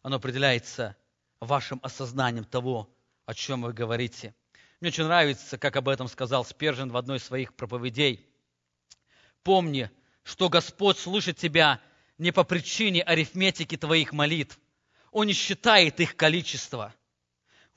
[0.00, 0.94] Оно определяется
[1.40, 2.88] вашим осознанием того,
[3.26, 4.32] о чем вы говорите.
[4.78, 8.24] Мне очень нравится, как об этом сказал Спержин в одной из своих проповедей.
[9.42, 9.90] Помни,
[10.22, 11.80] что Господь слышит тебя
[12.16, 14.56] не по причине арифметики твоих молитв.
[15.10, 16.94] Он не считает их количество.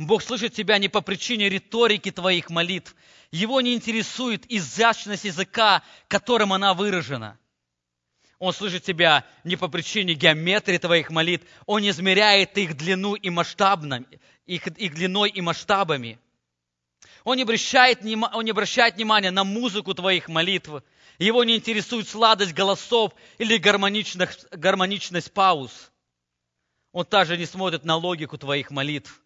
[0.05, 2.95] Бог слышит тебя не по причине риторики твоих молитв.
[3.31, 7.37] Его не интересует изящность языка, которым она выражена.
[8.39, 11.45] Он слышит тебя не по причине геометрии твоих молитв.
[11.67, 14.03] Он измеряет их длину и масштабно,
[14.47, 16.19] их, их длиной и масштабами.
[17.23, 20.83] Он не, обращает, он не обращает внимания на музыку твоих молитв.
[21.19, 25.91] Его не интересует сладость голосов или гармоничность, гармоничность пауз.
[26.91, 29.21] Он также не смотрит на логику твоих молитв,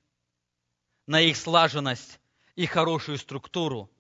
[1.08, 2.20] на их слаженность
[2.56, 3.92] и хорошую структуру.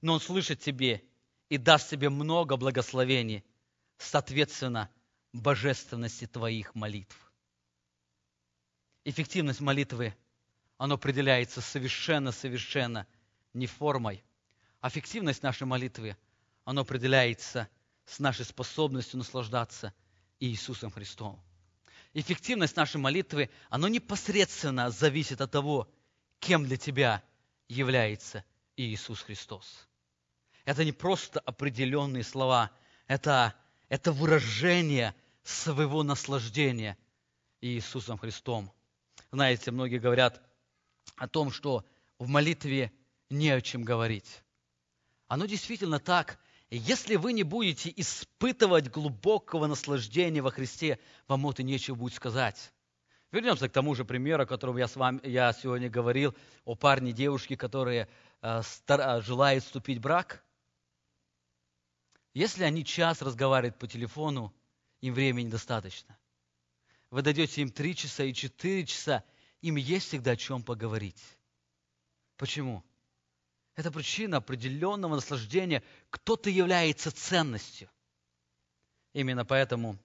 [0.00, 1.02] Но Он слышит тебе
[1.48, 3.44] и даст тебе много благословений,
[3.96, 4.90] соответственно,
[5.32, 7.16] божественности твоих молитв.
[9.04, 10.14] Эффективность молитвы–
[10.78, 13.06] оно определяется совершенно-совершенно
[13.52, 14.24] не формой.
[14.80, 16.16] А эффективность нашей молитвы,
[16.64, 17.68] оно определяется
[18.06, 19.92] с нашей способностью наслаждаться
[20.38, 21.42] Иисусом Христом.
[22.14, 25.90] Эффективность нашей молитвы, оно непосредственно зависит от того,
[26.40, 27.22] кем для тебя
[27.68, 28.44] является
[28.76, 29.88] Иисус Христос.
[30.64, 32.70] Это не просто определенные слова,
[33.06, 33.54] это,
[33.88, 36.96] это выражение своего наслаждения
[37.60, 38.70] Иисусом Христом.
[39.30, 40.42] Знаете, многие говорят,
[41.16, 41.84] о том, что
[42.18, 42.92] в молитве
[43.30, 44.42] не о чем говорить.
[45.26, 46.38] Оно действительно так.
[46.70, 52.72] если вы не будете испытывать глубокого наслаждения во Христе, вам вот и нечего будет сказать.
[53.30, 57.12] Вернемся к тому же примеру, о котором я, с вами, я сегодня говорил, о парне
[57.12, 58.08] девушке, которые
[58.40, 60.42] э, э, желают вступить в брак.
[62.32, 64.54] Если они час разговаривают по телефону,
[65.00, 66.18] им времени достаточно.
[67.10, 69.24] Вы дадете им три часа и четыре часа,
[69.60, 71.22] им есть всегда о чем поговорить.
[72.36, 72.82] Почему?
[73.74, 75.82] Это причина определенного наслаждения.
[76.10, 77.90] Кто-то является ценностью.
[79.12, 79.98] Именно поэтому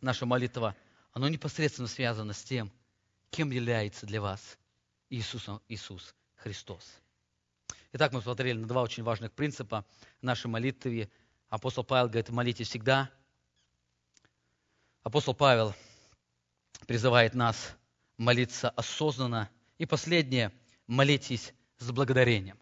[0.00, 0.74] наша молитва,
[1.12, 2.70] она непосредственно связана с тем,
[3.30, 4.58] кем является для вас
[5.08, 6.84] Иисус, Иисус Христос.
[7.92, 9.84] Итак, мы смотрели на два очень важных принципа
[10.22, 11.10] нашей молитвы.
[11.48, 13.10] Апостол Павел говорит, молитесь всегда.
[15.02, 15.74] Апостол Павел
[16.86, 17.76] призывает нас
[18.16, 19.50] молиться осознанно.
[19.78, 20.52] И последнее,
[20.86, 22.58] молитесь с благодарением.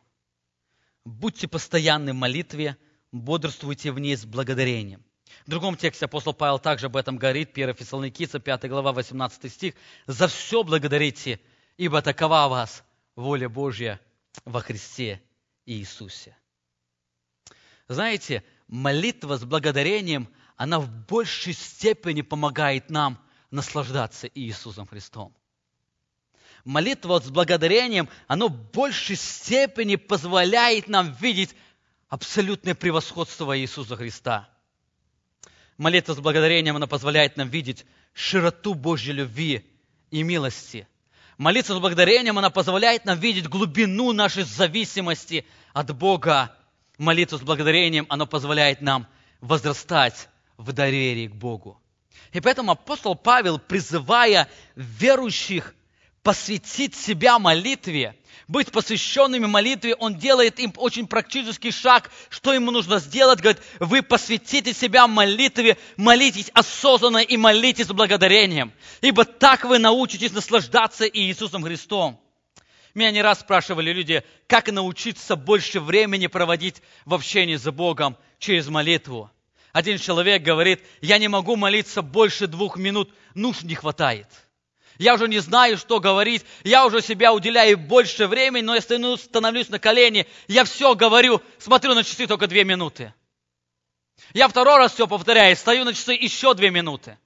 [1.04, 2.78] Будьте постоянны в молитве,
[3.12, 5.04] бодрствуйте в ней с благодарением.
[5.46, 9.74] В другом тексте апостол Павел также об этом говорит, 1 Фессалоникийца, 5 глава, 18 стих.
[10.06, 11.40] «За все благодарите,
[11.76, 12.84] ибо такова вас
[13.16, 14.00] воля Божья
[14.44, 15.22] во Христе
[15.66, 16.36] Иисусе».
[17.88, 23.18] Знаете, молитва с благодарением, она в большей степени помогает нам
[23.50, 25.34] наслаждаться Иисусом Христом
[26.68, 31.54] молитва с благодарением, оно в большей степени позволяет нам видеть
[32.08, 34.48] абсолютное превосходство Иисуса Христа.
[35.78, 39.64] Молитва с благодарением, она позволяет нам видеть широту Божьей любви
[40.10, 40.88] и милости.
[41.38, 46.52] Молитва с благодарением, она позволяет нам видеть глубину нашей зависимости от Бога.
[46.98, 49.06] Молитва с благодарением, она позволяет нам
[49.40, 51.80] возрастать в доверии к Богу.
[52.32, 55.76] И поэтому апостол Павел, призывая верующих
[56.28, 58.14] посвятить себя молитве,
[58.48, 63.40] быть посвященными молитве, он делает им очень практический шаг, что ему нужно сделать.
[63.40, 68.74] Говорит, вы посвятите себя молитве, молитесь осознанно и молитесь с благодарением.
[69.00, 72.20] Ибо так вы научитесь наслаждаться Иисусом Христом.
[72.92, 78.68] Меня не раз спрашивали люди, как научиться больше времени проводить в общении с Богом через
[78.68, 79.30] молитву.
[79.72, 84.28] Один человек говорит, я не могу молиться больше двух минут, нужд не хватает–
[84.98, 89.68] я уже не знаю, что говорить, я уже себя уделяю больше времени, но я становлюсь
[89.68, 93.14] на колени, я все говорю, смотрю на часы только две минуты.
[94.34, 97.16] Я второй раз все повторяю, стою на часы еще две минуты.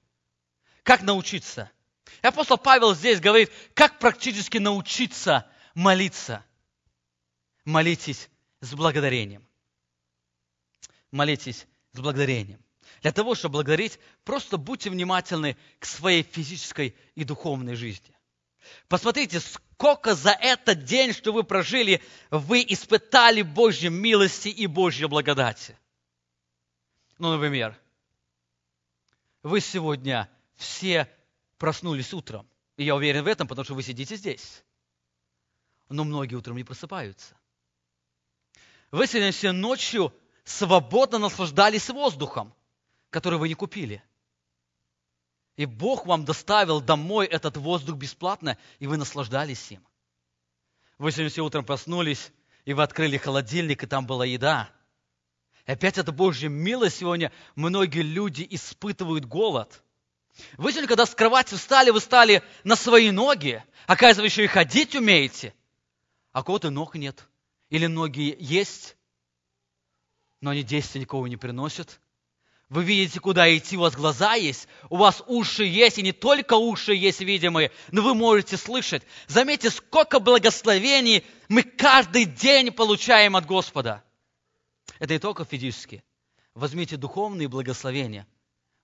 [0.83, 1.71] Как научиться?
[2.21, 6.45] И апостол Павел здесь говорит, как практически научиться молиться.
[7.65, 8.29] Молитесь
[8.61, 9.47] с благодарением.
[11.11, 12.62] молитесь с благодарением.
[13.03, 18.15] Для того, чтобы благодарить, просто будьте внимательны к своей физической и духовной жизни.
[18.87, 25.77] Посмотрите, сколько за этот день, что вы прожили, вы испытали Божьей милости и Божьей благодати.
[27.19, 27.77] Ну, например,
[29.43, 31.09] вы сегодня все
[31.57, 32.47] проснулись утром.
[32.77, 34.63] И я уверен в этом, потому что вы сидите здесь.
[35.89, 37.35] Но многие утром не просыпаются.
[38.91, 40.13] Вы сегодня все ночью
[40.45, 42.53] свободно наслаждались воздухом,
[43.13, 44.03] который вы не купили.
[45.55, 49.85] И Бог вам доставил домой этот воздух бесплатно, и вы наслаждались им.
[50.97, 52.31] Вы сегодня утром проснулись,
[52.65, 54.71] и вы открыли холодильник, и там была еда.
[55.67, 57.31] И опять это Божья милость сегодня.
[57.55, 59.83] Многие люди испытывают голод.
[60.57, 63.63] Вы сегодня, когда с кровати встали, вы стали на свои ноги.
[63.85, 65.53] Оказывается, еще и ходить умеете.
[66.31, 67.27] А кого-то ног нет.
[67.69, 68.97] Или ноги есть,
[70.41, 71.99] но они действия никого не приносят.
[72.73, 76.55] Вы видите, куда идти, у вас глаза есть, у вас уши есть, и не только
[76.55, 79.03] уши есть видимые, но вы можете слышать.
[79.27, 84.03] Заметьте, сколько благословений мы каждый день получаем от Господа.
[84.97, 86.03] Это не только физически.
[86.55, 88.25] Возьмите духовные благословения.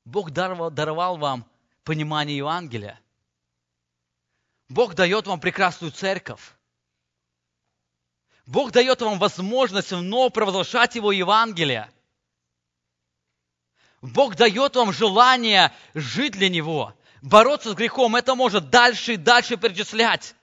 [0.05, 1.49] Бог даровал, даровал вам
[1.83, 2.99] понимание Евангелия.
[4.67, 6.53] Бог дает вам прекрасную церковь.
[8.45, 11.89] Бог дает вам возможность вновь провозглашать Его Евангелие–
[14.01, 18.15] Бог дает вам желание жить для Него, бороться с грехом.
[18.15, 20.35] Это может дальше и дальше перечислять.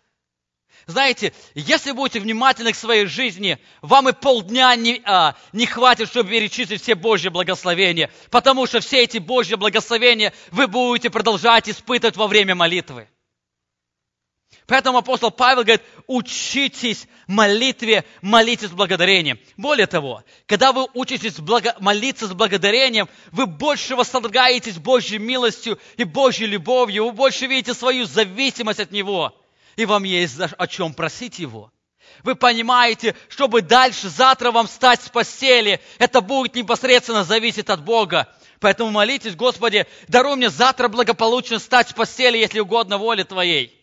[0.87, 6.31] Знаете, если будете внимательны к своей жизни, вам и полдня не, а, не хватит, чтобы
[6.31, 12.29] перечислить все Божьи благословения, потому что все эти Божьи благословения вы будете продолжать испытывать во
[12.29, 13.09] время молитвы.
[14.67, 19.39] Поэтому апостол Павел говорит, учитесь молитве, молитесь с благодарением.
[19.57, 21.77] Более того, когда вы учитесь благо...
[21.79, 28.07] молиться с благодарением, вы больше восторгаетесь Божьей милостью и Божьей любовью, вы больше видите свою
[28.07, 29.41] зависимость от Него,
[29.77, 31.71] и вам есть о чем просить Его.
[32.25, 38.29] Вы понимаете, чтобы дальше, завтра вам встать с постели, это будет непосредственно зависеть от Бога.
[38.59, 43.76] Поэтому молитесь, Господи, даруй мне завтра благополучно встать с постели, если угодно воле Твоей.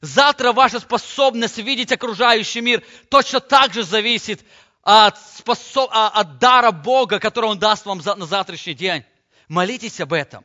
[0.00, 4.40] Завтра ваша способность видеть окружающий мир точно так же зависит
[4.82, 5.90] от, способ...
[5.92, 9.04] А, от дара Бога, который Он даст вам на завтрашний день.
[9.48, 10.44] Молитесь об этом.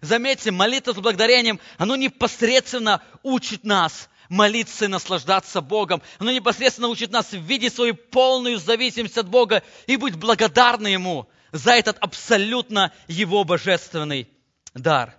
[0.00, 6.00] Заметьте, молитва с благодарением, оно непосредственно учит нас молиться и наслаждаться Богом.
[6.18, 11.72] Оно непосредственно учит нас видеть свою полную зависимость от Бога и быть благодарны Ему за
[11.72, 14.28] этот абсолютно Его божественный
[14.74, 15.16] дар.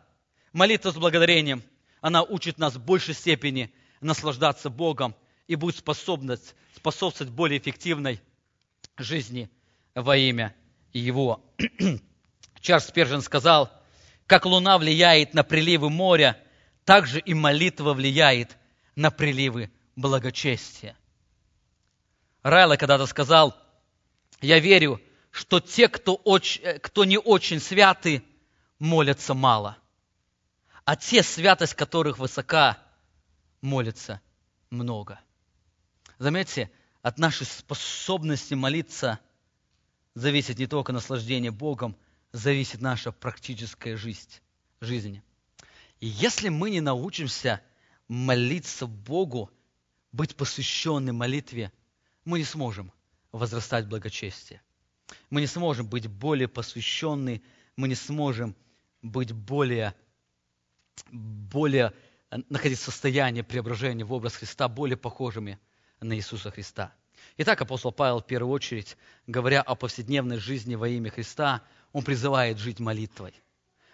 [0.54, 1.64] Молитва с благодарением–
[2.04, 5.16] она учит нас в большей степени наслаждаться Богом
[5.48, 8.20] и будет способность, способствовать более эффективной
[8.98, 9.50] жизни
[9.96, 10.54] во имя
[10.92, 11.42] Его.
[12.60, 13.72] Чарльз Спержин сказал,
[14.28, 16.38] как луна влияет на приливы моря,
[16.84, 18.58] так же и молитва влияет
[18.98, 20.98] на приливы благочестия.
[22.42, 23.56] Райло когда-то сказал,
[24.42, 25.00] я верю,
[25.32, 28.24] что те, кто, очень, э, кто не очень святы,
[28.78, 29.78] молятся мало
[30.86, 32.78] а те, святость которых высока,
[33.62, 34.22] молятся
[34.70, 35.20] много.
[36.20, 39.20] Заметьте, от нашей способности молиться
[40.16, 41.96] зависит не только наслаждение Богом,
[42.32, 44.42] зависит наша практическая жизнь.
[44.82, 45.22] жизнь.
[46.00, 47.62] И если мы не научимся
[48.08, 49.50] молиться Богу,
[50.12, 51.72] быть посвященным молитве,
[52.26, 52.92] мы не сможем
[53.32, 54.62] возрастать благочестие.
[55.30, 57.42] Мы не сможем быть более посвященны,
[57.76, 58.56] мы не сможем
[59.02, 59.96] быть более
[61.12, 61.94] более
[62.30, 65.60] э, находиться в состоянии преображения в образ Христа, более похожими
[66.00, 66.94] на Иисуса Христа.
[67.38, 72.58] Итак, апостол Павел в первую очередь, говоря о повседневной жизни во имя Христа, он призывает
[72.58, 73.34] жить молитвой.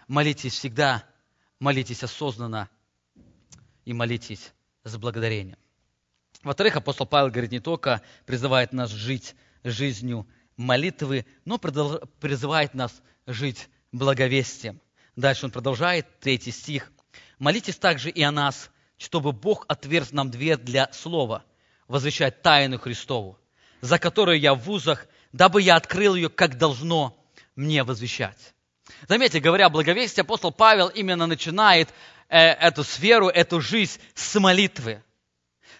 [0.08, 1.04] Молитесь всегда,
[1.58, 2.68] молитесь осознанно
[3.84, 4.52] и молитесь
[4.84, 5.58] с благодарением.
[6.42, 13.68] Во-вторых, апостол Павел говорит не только призывает нас жить жизнью молитвы, но призывает нас жить
[13.92, 14.80] благовестием.
[15.16, 16.92] Дальше он продолжает, третий стих.
[17.40, 21.42] «Молитесь также и о нас, чтобы Бог отверз нам дверь для слова,
[21.88, 23.36] возвещать тайну Христову,
[23.80, 27.18] за которую я в вузах, дабы я открыл ее, как должно
[27.56, 28.54] мне возвещать».
[29.08, 31.88] Заметьте, говоря о благовестии, апостол Павел именно начинает
[32.28, 35.02] э, эту сферу, эту жизнь с молитвы.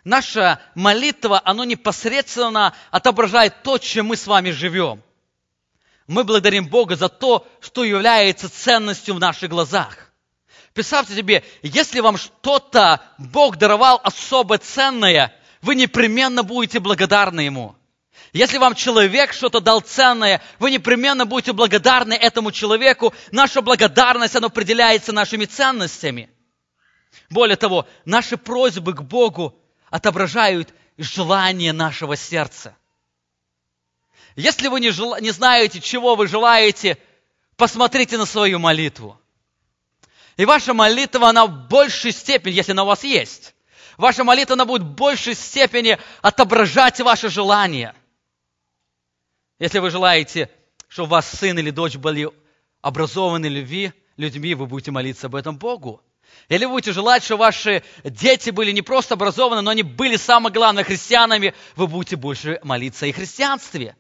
[0.03, 5.01] Наша молитва, она непосредственно отображает то, чем мы с вами живем–
[6.11, 10.10] мы благодарим Бога за то, что является ценностью в наших глазах.
[10.75, 17.77] Представьте себе, если вам что-то Бог даровал особо ценное, вы непременно будете благодарны Ему.
[18.33, 23.13] Если вам человек что-то дал ценное, вы непременно будете благодарны этому человеку.
[23.33, 26.31] Наша благодарность, она определяется нашими ценностями.
[27.29, 29.61] Более того, наши просьбы к Богу
[29.91, 32.77] отображают желание нашего сердца.
[34.37, 35.17] Если вы не, жел...
[35.21, 36.99] не знаете, чего вы желаете,
[37.57, 39.20] посмотрите на свою молитву.
[40.41, 43.55] И ваша молитва, она в большей степени, если она у вас есть,
[43.99, 47.95] ваша молитва, она будет в большей степени отображать ваши желания.
[49.59, 50.49] Если вы желаете,
[50.89, 52.31] чтобы вас сын или дочь были
[52.81, 56.01] образованы любви, людьми, вы будете молиться об этом Богу.
[56.49, 60.55] Или вы будете желать, чтобы ваши дети были не просто образованы, но они были, самое
[60.55, 63.95] главное, христианами, вы будете больше молиться о христианстве.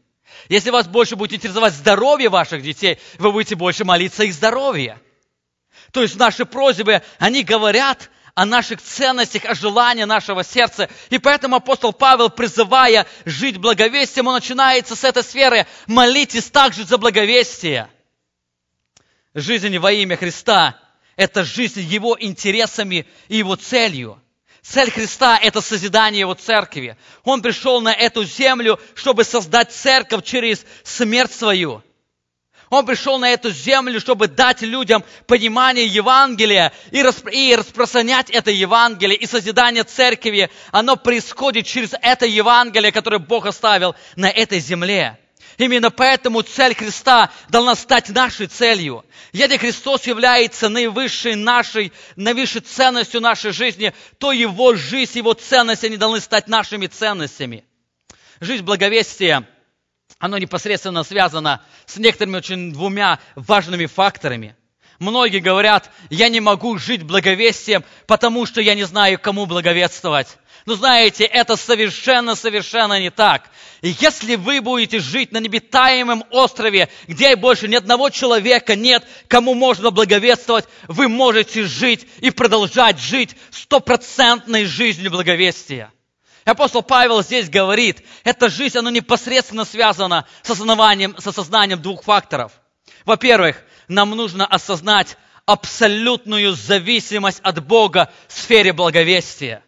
[0.48, 4.98] Если вас больше будет интересовать здоровье ваших детей, вы будете больше молиться их здоровье.
[5.92, 10.88] То есть наши просьбы, они говорят о наших ценностях, о желании нашего сердца.
[11.10, 15.66] И поэтому апостол Павел, призывая жить благовестием, он начинается с этой сферы.
[15.86, 17.88] Молитесь также за благовестие.
[19.34, 20.78] Жизнь во имя Христа–
[21.16, 24.20] это жизнь Его интересами и Его целью.
[24.62, 26.96] Цель Христа– это созидание Его церкви.
[27.24, 31.82] Он пришел на эту землю, чтобы создать церковь через смерть свою.
[32.70, 38.52] Он пришел на эту землю, чтобы дать людям понимание Евангелия и, распро- и распространять это
[38.52, 39.18] Евангелие.
[39.18, 45.18] И созидание церкви, оно происходит через это Евангелие, которое Бог оставил на этой земле.
[45.58, 49.04] Именно поэтому цель Христа должна стать нашей целью.
[49.32, 55.96] Если Христос является наивысшей нашей, наивысшей ценностью нашей жизни, то Его жизнь, Его ценности, они
[55.96, 57.64] должны стать нашими ценностями.
[58.40, 59.46] Жизнь благовестия,
[60.20, 64.54] оно непосредственно связано с некоторыми очень двумя важными факторами.
[64.98, 70.36] Многие говорят, я не могу жить благовестием, потому что я не знаю, кому благовествовать.
[70.66, 73.48] Но знаете, это совершенно-совершенно не так.
[73.80, 79.54] И если вы будете жить на небитаемом острове, где больше ни одного человека нет, кому
[79.54, 85.90] можно благовествовать, вы можете жить и продолжать жить стопроцентной жизнью благовестия.
[86.44, 92.52] Апостол Павел здесь говорит, эта жизнь, она непосредственно связана с осознанием, с осознанием двух факторов.
[93.04, 95.16] Во-первых, нам нужно осознать
[95.46, 99.62] абсолютную зависимость от Бога в сфере благовестия.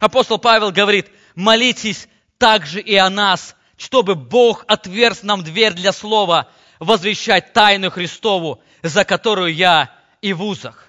[0.00, 2.08] Апостол Павел говорит, молитесь
[2.38, 9.04] также и о нас, чтобы Бог отверз нам дверь для слова, возвещать тайну Христову, за
[9.04, 10.85] которую я и в узах.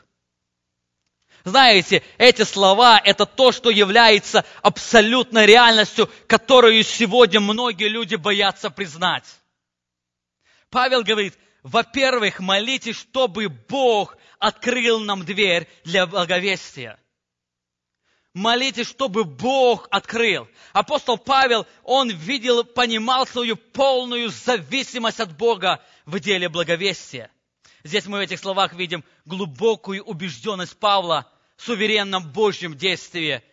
[1.48, 9.24] Знаете, эти слова– это то, что является абсолютной реальностью, которую сегодня многие люди боятся признать.
[10.70, 17.00] Павел говорит, во-первых, молитесь, чтобы Бог открыл нам дверь для благовестия.
[18.34, 20.50] Молитесь, чтобы Бог открыл.
[20.74, 27.32] Апостол Павел, он видел, понимал свою полную зависимость от Бога в деле благовестия.
[27.86, 33.44] Здесь мы в этих словах видим глубокую убежденность Павла суверенном Божьем действии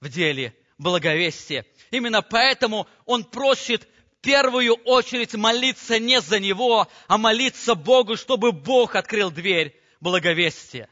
[0.00, 1.64] в деле благовестия.
[1.90, 8.52] Именно поэтому он просит в первую очередь молиться не за него, а молиться Богу, чтобы
[8.52, 10.88] Бог открыл дверь благовестия.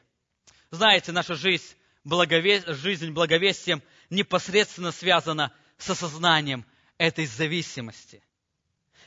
[0.71, 2.63] Знаете, наша жизнь благове...
[2.67, 6.65] жизнь благовестием непосредственно связана с осознанием
[6.99, 8.23] этой зависимости.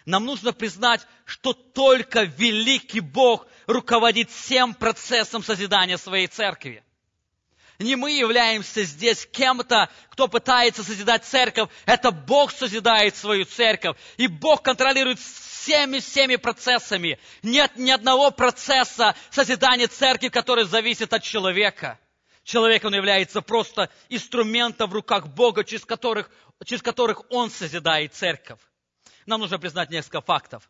[0.06, 6.84] Нам нужно признать, что только великий Бог руководит всем процессом созидания своей церкви.
[7.80, 11.70] Не мы являемся здесь кем-то, кто пытается созидать церковь.
[11.86, 13.98] Это Бог созидает свою церковь.
[14.18, 17.20] И Бог контролирует всеми-всеми процессами.
[17.42, 22.00] Нет ни одного процесса созидания церкви, который зависит от человека.
[22.44, 26.30] Человек, он является просто инструментом в руках Бога, через которых,
[26.66, 28.60] через которых Он созидает церковь.
[29.26, 30.70] Нам нужно признать несколько фактов.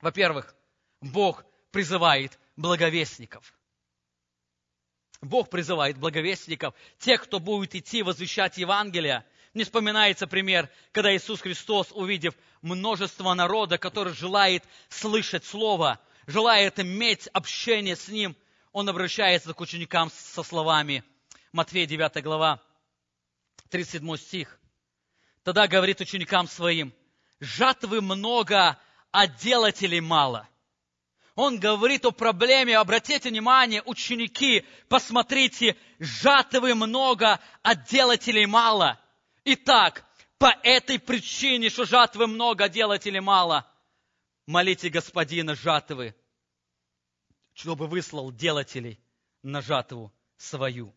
[0.00, 0.54] Во-первых,
[1.00, 3.55] Бог призывает благовестников.
[5.22, 9.24] Бог призывает благовестников, тех, кто будет идти возвещать Евангелие.
[9.54, 17.28] Мне вспоминается пример, когда Иисус Христос, увидев множество народа, который желает слышать Слово, желает иметь
[17.28, 18.36] общение с Ним,
[18.72, 21.02] Он обращается к ученикам со словами.
[21.52, 22.60] Матфея 9 глава,
[23.70, 24.58] 37 стих.
[25.42, 26.92] Тогда говорит ученикам своим,
[27.40, 28.78] жатвы много,
[29.12, 30.46] а делателей мало–
[31.36, 38.98] он говорит о проблеме, обратите внимание, ученики, посмотрите, жатвы много, а делателей мало.
[39.44, 40.06] Итак,
[40.38, 43.70] по этой причине, что жатвы много, а делателей мало,
[44.46, 46.16] молите Господина жатвы,
[47.52, 48.98] чтобы выслал делателей
[49.42, 50.94] на жатву свою.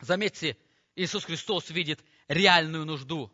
[0.00, 0.56] Заметьте,
[0.94, 3.32] Иисус Христос видит реальную нужду.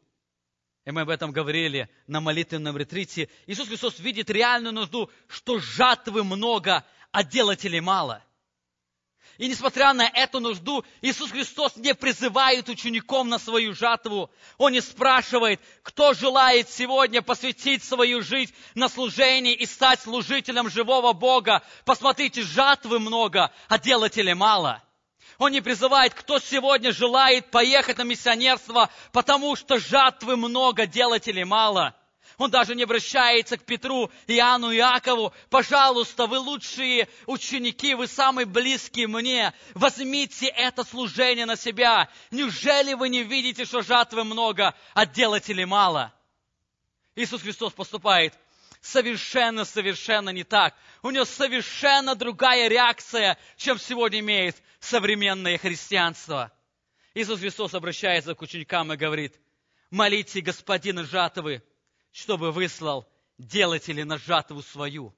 [0.84, 6.24] И мы об этом говорили на молитвенном ретрите, Иисус Христос видит реальную нужду, что жатвы
[6.24, 8.22] много, а делателей мало.
[9.38, 14.30] И несмотря на эту нужду, Иисус Христос не призывает учеников на свою жатву.
[14.58, 21.14] Он не спрашивает, кто желает сегодня посвятить свою жизнь на служение и стать служителем живого
[21.14, 21.64] Бога.
[21.84, 24.82] Посмотрите, жатвы много, а делателей мало.
[25.38, 31.94] Он не призывает, кто сегодня желает поехать на миссионерство, потому что жатвы много, делателей мало.
[32.36, 35.32] Он даже не обращается к Петру, Иоанну Иакову.
[35.50, 39.52] Пожалуйста, вы лучшие ученики, вы самые близкие мне.
[39.74, 42.08] Возьмите это служение на себя.
[42.30, 46.12] Неужели вы не видите, что жатвы много, а делателей мало?
[47.14, 48.34] Иисус Христос поступает
[48.84, 50.74] совершенно-совершенно не так.
[51.02, 56.52] У него совершенно другая реакция, чем сегодня имеет современное христианство.
[57.14, 59.40] Иисус Христос обращается к ученикам и говорит,
[59.90, 61.62] молите Господина жатвы,
[62.12, 63.08] чтобы выслал
[63.38, 65.16] делателей на жатву свою.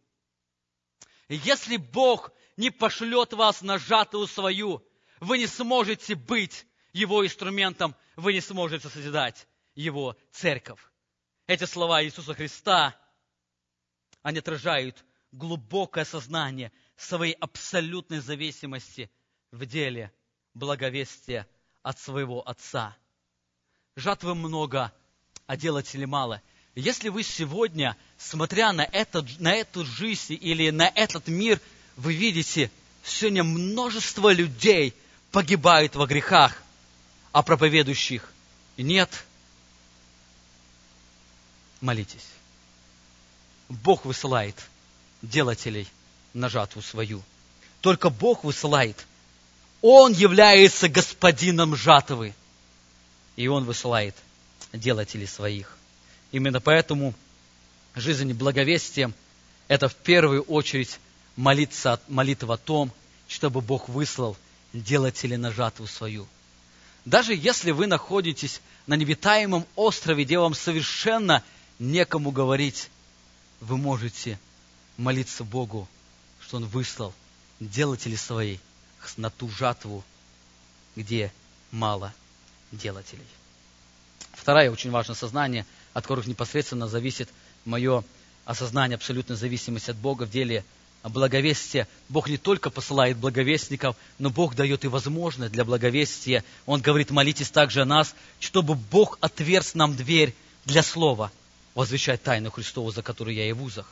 [1.29, 4.87] Если Бог не пошлет вас на жатву свою,
[5.19, 10.81] вы не сможете быть Его инструментом, вы не сможете созидать Его церковь.
[11.49, 12.97] Эти слова Иисуса Христа,
[14.27, 19.09] они отражают глубокое сознание своей абсолютной зависимости
[19.53, 20.13] в деле
[20.53, 21.47] благовестия
[21.85, 22.97] от своего Отца.
[23.95, 24.93] Жатвы много,
[25.47, 26.43] а делателей мало.
[26.75, 31.61] Если вы сегодня, смотря на, это, на эту жизнь или на этот мир,
[31.95, 32.73] вы видите,
[33.05, 34.93] сегодня множество людей
[35.31, 36.61] погибают во грехах,
[37.31, 38.33] а проповедующих
[38.77, 39.25] нет,
[41.81, 42.36] молитесь.
[43.69, 44.57] Бог высылает
[45.23, 45.89] делателей
[46.35, 47.23] на жатву свою.
[47.81, 49.07] Только Бог высылает
[49.83, 52.35] он является господином жатвы.
[53.37, 54.17] И Он высылает
[54.73, 55.77] делателей своих.
[56.33, 57.15] Именно поэтому
[57.95, 59.15] жизнь благовестием–
[59.69, 60.99] это в первую очередь
[61.37, 62.91] молиться, молитва о том,
[63.29, 64.37] чтобы Бог выслал
[64.73, 66.27] делателей на жатву свою.
[67.05, 71.45] Даже если вы находитесь на невитаемом острове, где вам совершенно
[71.79, 72.89] некому говорить,
[73.61, 74.39] вы можете
[74.97, 75.89] молиться Богу,
[76.41, 77.13] что Он выслал
[77.61, 78.61] делателей своих
[79.17, 80.05] на ту жатву,
[80.97, 81.33] где
[81.71, 82.13] мало
[82.73, 83.27] делателей.
[84.33, 87.29] Второе очень важное сознание, от которых непосредственно зависит
[87.65, 88.05] мое
[88.45, 90.65] осознание абсолютной зависимости от Бога в деле
[91.05, 91.89] благовестия.
[92.09, 96.45] Бог не только посылает благовестников, но Бог дает и возможность для благовестия.
[96.67, 100.35] Он говорит, молитесь также о нас, чтобы Бог отверз нам дверь
[100.65, 101.31] для слова,
[101.77, 103.87] возвещать тайну Христову, за которую я и в узах.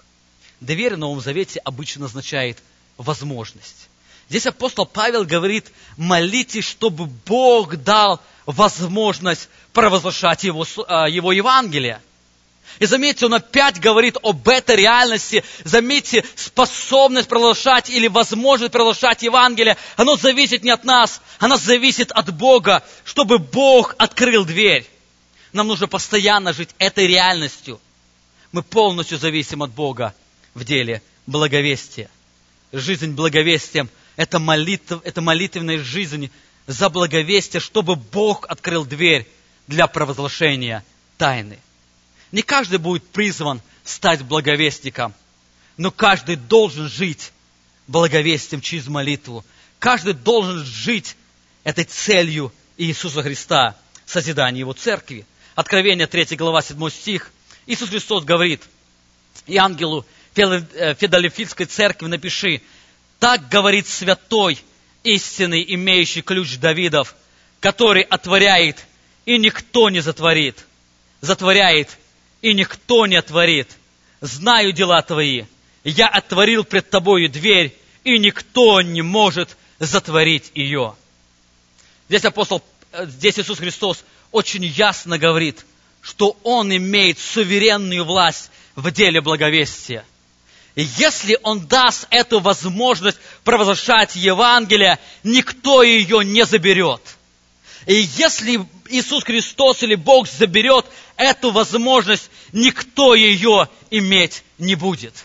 [0.61, 2.59] Дверь в Новом Завете обычно означает
[2.97, 3.89] возможность.
[4.31, 12.01] Здесь апостол Павел говорит, молитесь, чтобы Бог дал возможность провозглашать его, а, его Евангелие.
[12.79, 15.45] И заметьте, он опять говорит об этой реальности.
[15.65, 22.35] Заметьте, способность провозглашать или возможность провозглашать Евангелие, оно зависит не от нас, оно зависит от
[22.35, 24.89] Бога, чтобы Бог открыл дверь.
[25.55, 27.81] Нам нужно постоянно жить этой реальностью.
[28.51, 30.13] Мы полностью зависим от Бога
[30.53, 32.11] в деле благовестия.
[32.73, 36.29] Жизнь благовестием– это, молитв, это молитвенная жизнь
[36.67, 39.29] за благовестие, чтобы Бог открыл дверь
[39.69, 40.85] для провозглашения
[41.19, 41.61] тайны.
[42.33, 45.15] Не каждый будет призван стать благовестником,
[45.77, 47.31] но каждый должен жить
[47.87, 49.45] благовестием через молитву.
[49.79, 51.17] Каждый должен жить
[51.63, 55.25] этой целью Иисуса Христа, созидание Его церкви.
[55.55, 57.31] Откровение 3 глава 7 стих.
[57.67, 58.63] Иисус Христос говорит,
[59.47, 62.61] и ангелу э, Феодофильской церкви напиши,
[63.21, 64.59] так говорит святой,
[65.05, 67.15] истинный, имеющий ключ Давидов,
[67.61, 68.85] который отворяет,
[69.27, 70.67] и никто не затворит.
[71.21, 71.99] Затворяет,
[72.43, 73.69] и никто не отворит.
[74.21, 75.45] Знаю дела твои.
[75.85, 80.97] Я отворил пред тобою дверь, и никто не может затворить ее.
[82.09, 85.65] Здесь апостол, э, здесь Иисус Христос очень ясно говорит,
[86.01, 90.05] что Он имеет суверенную власть в деле благовестия–
[90.75, 97.01] и если Он даст эту возможность провозглашать Евангелие, никто ее не заберет.
[97.87, 100.87] И если Иисус Христос или Бог заберет
[101.17, 105.25] эту возможность, никто ее иметь не будет.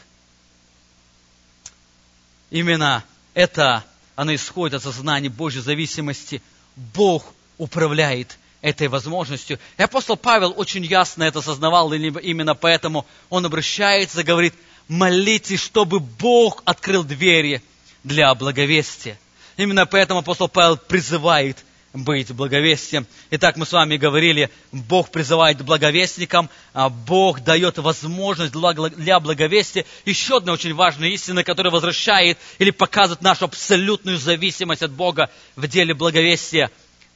[2.51, 3.03] Именно
[3.34, 3.84] это,
[4.15, 6.43] оно исходит от сознания Божьей зависимости.
[6.76, 9.60] Бог управляет этой возможностью.
[9.78, 14.55] И апостол Павел очень ясно это осознавал, и именно поэтому он обращается, говорит–
[14.89, 17.62] молитесь, чтобы Бог открыл двери
[18.03, 19.18] для благовестия.
[19.55, 21.57] Именно поэтому апостол Павел призывает
[21.93, 23.07] быть благовестием.
[23.32, 29.86] Итак, мы с вами говорили, Бог призывает благовестникам, а Бог дает возможность для благовестия.
[30.05, 35.68] Еще одна очень важная истина, которая возвращает или показывает нашу абсолютную зависимость от Бога в
[35.68, 36.70] деле благовестия.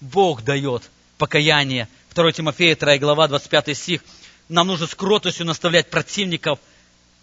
[0.03, 0.83] Бог дает
[1.17, 1.87] покаяние.
[2.13, 4.03] 2 Тимофея, 2 глава, 25 стих.
[4.49, 6.59] Нам нужно с кротостью наставлять противников.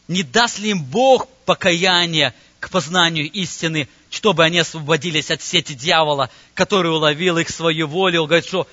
[0.08, 6.30] Не даст ли им Бог покаяние к познанию истины– чтобы они освободились от сети дьявола,
[6.54, 8.22] который уловил их свою волю.
[8.22, 8.66] Он говорит, что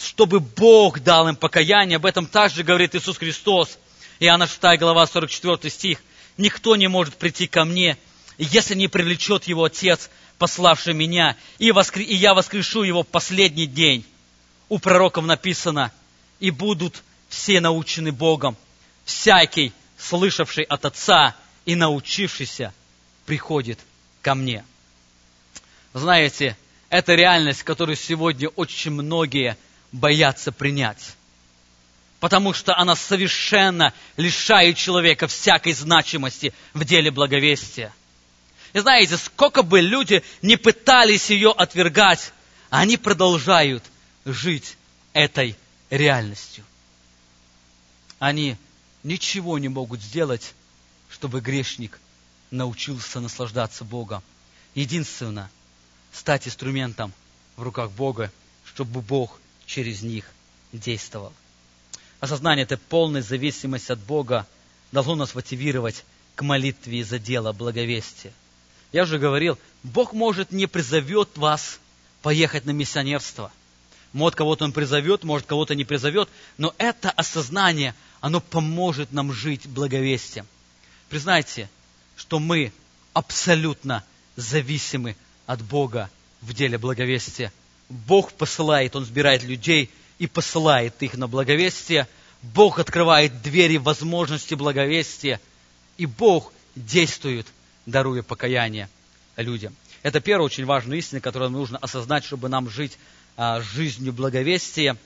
[0.00, 1.96] чтобы Бог дал им покаяние.
[1.96, 3.78] Об этом также говорит Иисус Христос.
[4.18, 6.02] Иоанна 6 глава 44 стих.
[6.36, 7.96] «Никто не может прийти ко мне,
[8.38, 10.10] если не привлечет его Отец,
[10.44, 12.00] пославший меня, и, воскр...
[12.00, 14.04] и я воскрешу его в последний день».
[14.68, 15.90] У пророков написано,
[16.38, 18.54] «И будут все научены Богом,
[19.06, 21.34] всякий, слышавший от Отца
[21.64, 22.74] и научившийся,
[23.24, 23.78] приходит
[24.20, 24.66] ко мне.
[25.94, 26.58] Знаете,
[26.90, 29.56] это реальность, которую сегодня очень многие
[29.92, 31.16] боятся принять.
[32.20, 37.94] Потому что она совершенно лишает человека всякой значимости в деле благовестия.
[38.74, 42.32] И знаете, сколько бы люди не пытались ее отвергать,
[42.70, 43.84] они продолжают
[44.24, 44.76] жить
[45.12, 45.56] этой
[45.90, 46.64] реальностью.
[48.18, 48.56] Они
[49.04, 50.54] ничего не могут сделать,
[51.08, 52.00] чтобы грешник
[52.50, 54.24] научился наслаждаться Богом.
[54.74, 55.50] Единственное,
[56.12, 57.12] стать инструментом
[57.56, 58.32] в руках Бога,
[58.64, 60.24] чтобы Бог через них
[60.72, 61.32] действовал.
[62.18, 64.48] Осознание этой полной зависимости от Бога
[64.90, 66.04] должно нас мотивировать
[66.34, 68.32] к молитве за дело благовестия.
[68.94, 71.80] Я уже говорил, Бог может не призовет вас
[72.22, 73.50] поехать на миссионерство.
[74.12, 76.28] Может, кого-то Он призовет, может, кого-то не призовет,
[76.58, 80.46] но это осознание, оно поможет нам жить благовестием.
[81.08, 81.68] Признайте,
[82.14, 82.72] что мы
[83.14, 84.04] абсолютно
[84.36, 85.16] зависимы
[85.46, 86.08] от Бога
[86.40, 87.52] в деле благовестия.
[87.88, 89.90] Бог посылает, Он сбирает людей
[90.20, 92.06] и посылает их на благовестие.
[92.42, 95.40] Бог открывает двери возможности благовестия.
[95.96, 97.48] И Бог действует,
[97.86, 98.88] даруя покаяние
[99.36, 99.74] людям.
[100.02, 102.98] Это первая очень важная истина, которую нужно осознать, чтобы нам жить
[103.36, 104.96] а, жизнью благовестия,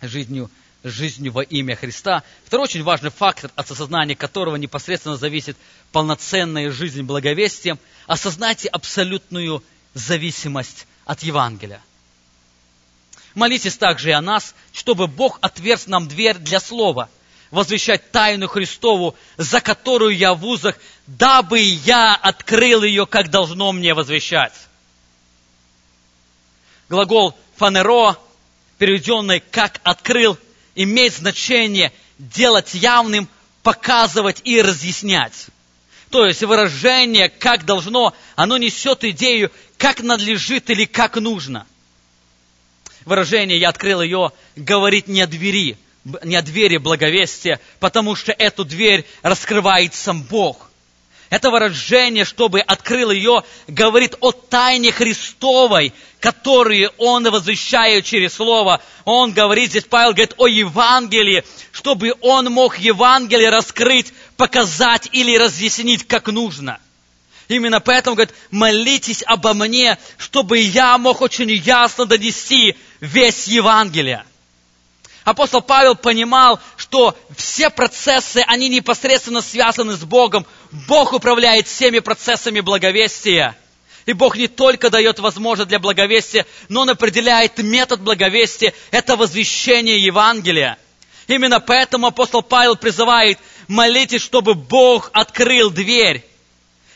[0.00, 0.50] жизнью
[0.82, 2.22] жизнью во имя Христа.
[2.44, 5.56] Второй очень важный фактор, от осознания которого непосредственно зависит
[5.92, 9.62] полноценная жизнь благовестием, осознайте абсолютную
[9.94, 11.82] зависимость от Евангелия.
[13.34, 17.08] Молитесь также и о нас, чтобы Бог отверз нам дверь для слова,
[17.50, 20.76] возвещать тайну Христову, за которую я в узах,
[21.06, 24.54] дабы я открыл ее, как должно мне возвещать.
[26.88, 28.16] Глагол фанеро,
[28.78, 30.38] переведенный как открыл,
[30.74, 33.28] имеет значение делать явным,
[33.62, 35.46] показывать и разъяснять.
[36.10, 41.66] То есть выражение «как должно», оно несет идею «как надлежит» или «как нужно».
[43.04, 45.78] Выражение «я открыл ее» говорит не о двери,
[46.24, 50.70] не о двери благовестия, потому что эту дверь раскрывает сам Бог.
[51.30, 58.82] Это выражение, чтобы открыл ее, говорит о тайне Христовой, которую Он возвещает через Слово.
[59.04, 66.04] Он говорит, здесь Павел говорит о Евангелии, чтобы Он мог Евангелие раскрыть, показать или разъяснить,
[66.06, 66.80] как нужно.
[67.46, 74.24] Именно поэтому, говорит, молитесь обо мне, чтобы я мог очень ясно донести весь Евангелие.
[75.24, 80.46] Апостол Павел понимал, что все процессы, они непосредственно связаны с Богом.
[80.88, 83.56] Бог управляет всеми процессами благовестия.
[84.06, 88.72] И Бог не только дает возможность для благовестия, но Он определяет метод благовестия.
[88.90, 90.78] Это возвещение Евангелия.
[91.28, 96.24] Именно поэтому апостол Павел призывает, молитесь, чтобы Бог открыл дверь.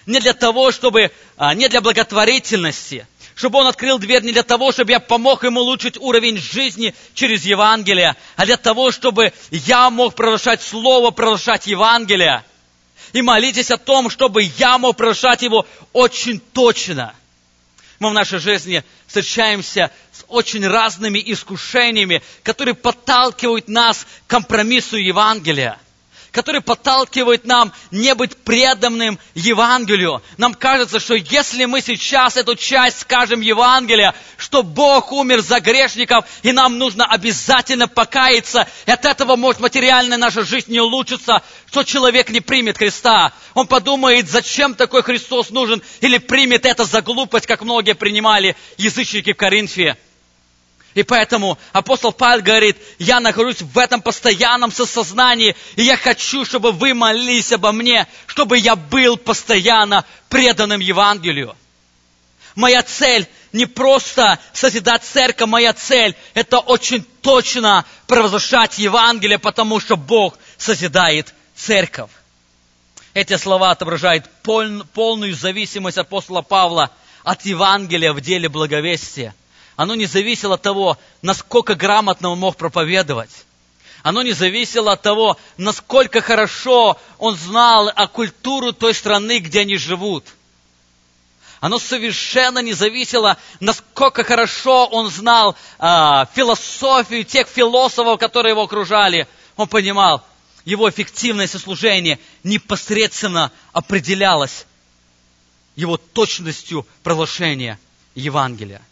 [0.06, 4.72] Не для того, чтобы, а, не для благотворительности, чтобы Он открыл дверь не для того,
[4.72, 10.14] чтобы я помог ему улучшить уровень жизни через Евангелие, а для того, чтобы я мог
[10.14, 12.45] провозглашать Слово, провозглашать Евангелие.
[13.12, 17.14] И молитесь о том, чтобы я мог провозглашать его очень точно.
[17.99, 25.78] Мы в нашей жизни встречаемся с очень разными искушениями, которые подталкивают нас к компромиссу Евангелия
[26.35, 30.20] который подталкивает нам не быть преданным Евангелию.
[30.37, 36.26] Нам кажется, что если мы сейчас эту часть скажем Евангелия, что Бог умер за грешников,
[36.43, 41.85] и нам нужно обязательно покаяться, и от этого может материальная наша жизнь не улучшиться, что
[41.85, 43.32] человек не примет Христа.
[43.55, 49.32] Он подумает, зачем такой Христос нужен, или примет это за глупость, как многие принимали язычники
[49.32, 49.97] в Коринфе.
[50.95, 56.70] И поэтому апостол Павел говорит, я нахожусь в этом постоянном сосознании, и я хочу, чтобы
[56.70, 61.57] вы молились обо мне, чтобы я был постоянно преданным Евангелию.
[62.55, 69.97] Моя цель не просто созидать церковь, моя цель, это очень точно провозглашать Евангелие, потому что
[69.97, 72.11] Бог созидает церковь.
[73.14, 76.90] Эти слова отображают полную зависимость апостола Павла
[77.24, 79.34] от Евангелия в деле благовестия.
[79.76, 83.30] Оно не зависело от того, насколько грамотно он мог проповедовать.
[84.02, 89.76] Оно не зависело от того, насколько хорошо он знал о культуру той страны, где они
[89.76, 90.24] живут.
[91.60, 99.26] Оно совершенно не зависело, насколько хорошо он знал а, философию тех философов, которые его окружали.
[99.56, 100.22] Он понимал,
[100.66, 104.66] его эффективность служения непосредственно определялась
[105.74, 107.80] его точностью проглашения
[108.14, 108.82] Евангелия.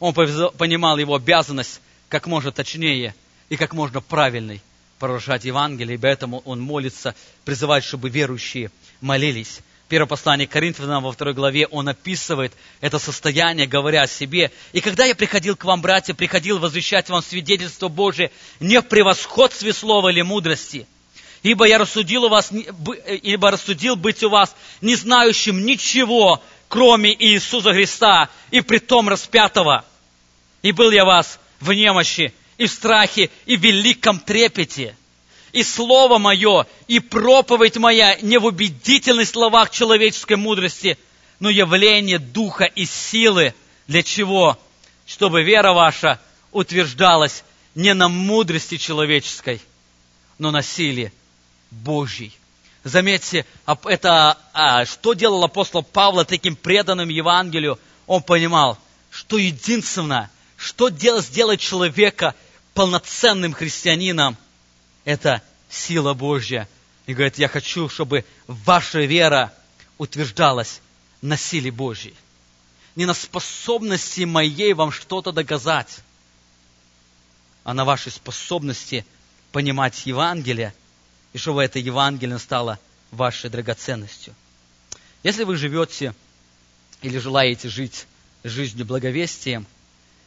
[0.00, 3.14] Он понимал его обязанность как можно точнее
[3.48, 4.62] и как можно правильней
[4.98, 7.14] провозглашать Евангелие, и поэтому он молится,
[7.44, 8.70] призывает, чтобы верующие
[9.00, 9.60] молились.
[9.88, 14.50] Первое послание Коринфянам во второй главе он описывает это состояние, говоря о себе.
[14.72, 18.30] «И когда я приходил к вам, братья, приходил возвещать вам свидетельство Божие
[18.60, 20.86] не в превосходстве слова или мудрости,
[21.42, 22.50] ибо я рассудил, у вас,
[23.22, 26.42] ибо рассудил быть у вас не знающим ничего,
[26.74, 29.84] кроме Иисуса Христа, и притом распятого.
[30.60, 34.96] И был я вас в немощи, и в страхе, и в великом трепете.
[35.52, 40.98] И слово мое, и проповедь моя не в убедительных словах человеческой мудрости,
[41.38, 43.54] но явление духа и силы.
[43.86, 44.58] Для чего?
[45.06, 46.18] Чтобы вера ваша
[46.50, 47.44] утверждалась
[47.76, 49.60] не на мудрости человеческой,
[50.38, 51.12] но на силе
[51.70, 52.32] Божий.
[52.84, 53.46] Заметьте,
[53.84, 57.80] это а, что делал апостол Павла таким преданным Евангелию?
[58.06, 58.78] Он понимал,
[59.10, 62.34] что единственное, что сделать человека
[62.74, 64.36] полноценным христианином,
[65.06, 66.68] это сила Божья.
[67.06, 69.54] И говорит, я хочу, чтобы ваша вера
[69.96, 70.82] утверждалась
[71.22, 72.14] на силе Божьей.
[72.96, 76.00] Не на способности моей вам что-то доказать,
[77.64, 79.06] а на вашей способности
[79.52, 80.74] понимать Евангелие–
[81.34, 82.78] и чтобы это Евангелие стало
[83.10, 84.34] вашей драгоценностью.
[85.24, 86.14] Если вы живете
[87.02, 88.06] или желаете жить
[88.44, 89.66] жизнью благовестием,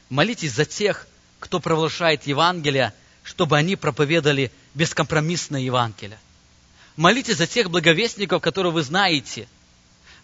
[0.09, 1.07] молитесь за тех,
[1.39, 2.93] кто провозглашает Евангелие,
[3.23, 6.19] чтобы они проповедовали бескомпромиссное Евангелие.
[6.97, 9.47] Молитесь за тех благовестников, которые вы знаете.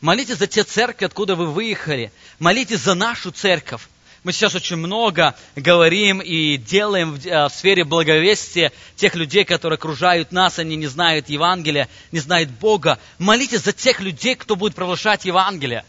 [0.01, 2.11] Молитесь за те церкви, откуда вы выехали.
[2.39, 3.87] Молитесь за нашу церковь.
[4.23, 10.31] Мы сейчас очень много говорим и делаем э, в, сфере благовестия тех людей, которые окружают
[10.31, 12.99] нас, они не знают Евангелия, не знают Бога.
[13.19, 15.83] Молитесь за тех людей, кто будет провозглашать Евангелие.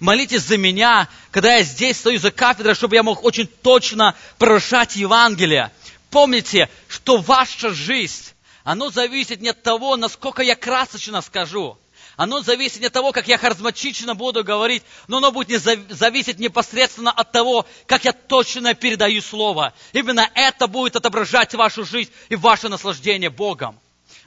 [0.00, 4.96] Молитесь за меня, когда я здесь стою за кафедрой, чтобы я мог очень точно провозглашать
[4.96, 5.70] Евангелие.
[6.10, 8.32] Помните, что ваша жизнь,
[8.64, 11.78] оно зависит не от того, насколько я красочно скажу,
[12.22, 17.10] оно зависит от того, как я харизматично буду говорить, но оно будет не зависеть непосредственно
[17.10, 19.74] от того, как я точно передаю Слово.
[19.92, 23.76] Именно это будет отображать вашу жизнь и ваше наслаждение Богом.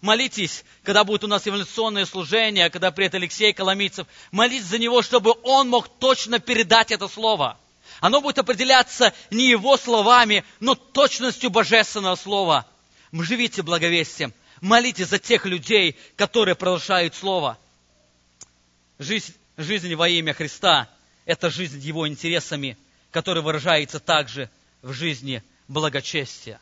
[0.02, 5.34] Молитесь, когда будет у нас эволюционное служение, когда приедет Алексей Коломийцев, молитесь за него, чтобы
[5.43, 7.58] он мог точно передать это слово.
[8.02, 12.66] Оно будет определяться не его словами, но точностью божественного слова.
[13.14, 14.34] Живите благовестием.
[14.60, 17.58] Молитесь за тех людей, которые продолжают слово.
[19.00, 20.89] Жизнь, жизнь во имя Христа–
[21.26, 22.78] это жизнь Его интересами,
[23.12, 24.50] которая выражается также
[24.82, 26.60] в жизни благочестия.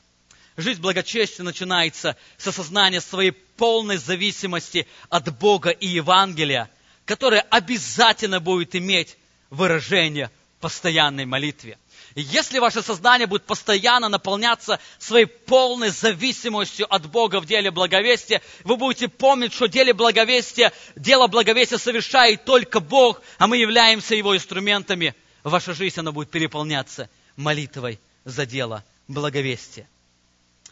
[0.58, 6.70] Жизнь благочестия начинается с осознания своей полной зависимости от Бога и Евангелия,
[7.06, 9.18] которое обязательно будет иметь
[9.50, 11.78] выражение в постоянной молитве.
[12.16, 18.78] Если ваше сознание будет постоянно наполняться своей полной зависимостью от Бога в деле благовестия, вы
[18.78, 25.16] будете помнить, что деле благовестия, дело благовестия совершает только Бог, а мы являемся Его инструментами.
[25.44, 29.88] Ваша жизнь, она будет переполняться молитвой за дело благовестия.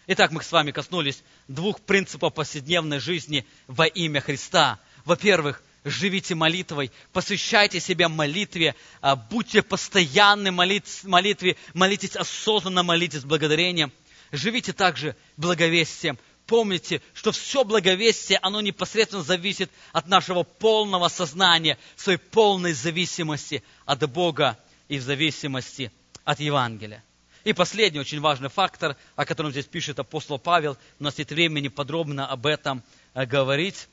[0.08, 4.80] Итак, мы с вами коснулись двух принципов повседневной жизни во имя Христа.
[5.06, 13.92] Во-первых, живите молитвой, посвящайте себя молитве, а, будьте постоянны в молитве, молитесь осознанно, молитесь благодарением.
[14.32, 16.18] Живите также благовестием.
[16.46, 24.10] Помните, что все благовестие, оно непосредственно зависит от нашего полного сознания, своей полной зависимости от
[24.10, 24.58] Бога
[24.88, 25.92] и в зависимости
[26.24, 27.04] от Евангелия.
[27.44, 31.70] И последний очень важный фактор, о котором здесь пишет апостол Павел, у нас нет времени
[31.70, 33.88] подробно об этом а, говорить,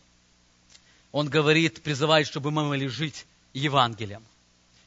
[1.12, 4.24] он говорит, призывает, чтобы мы могли жить Евангелием.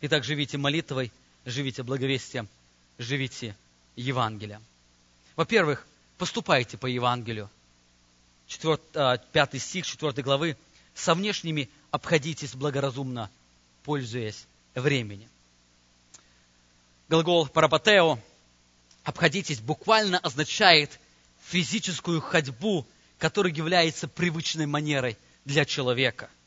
[0.02, 1.12] Итак, живите молитвой,
[1.46, 2.48] живите благовестием,
[2.98, 3.56] живите
[3.96, 4.64] Евангелием.
[5.36, 5.86] Во-первых,
[6.18, 7.50] поступайте по Евангелию.
[8.48, 10.58] 4, 5 а, стих 4 главы.
[10.94, 13.30] «Со внешними обходитесь благоразумно,
[13.84, 14.46] пользуясь
[14.76, 15.30] временем».
[17.08, 18.20] Глагол парапатео,
[19.04, 21.00] обходитесь, буквально означает
[21.46, 22.86] физическую ходьбу,
[23.20, 26.30] которая является привычной манерой для человека–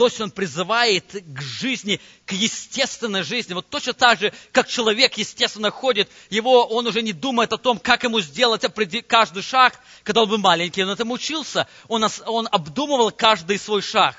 [0.00, 3.52] то есть он призывает к жизни, к естественной жизни.
[3.52, 7.78] Вот точно так же, как человек естественно ходит, его, он уже не думает о том,
[7.78, 8.64] как ему сделать
[9.06, 9.78] каждый шаг.
[10.02, 11.68] Когда он был маленький, он этому учился.
[11.86, 14.16] Он, он обдумывал каждый свой шаг.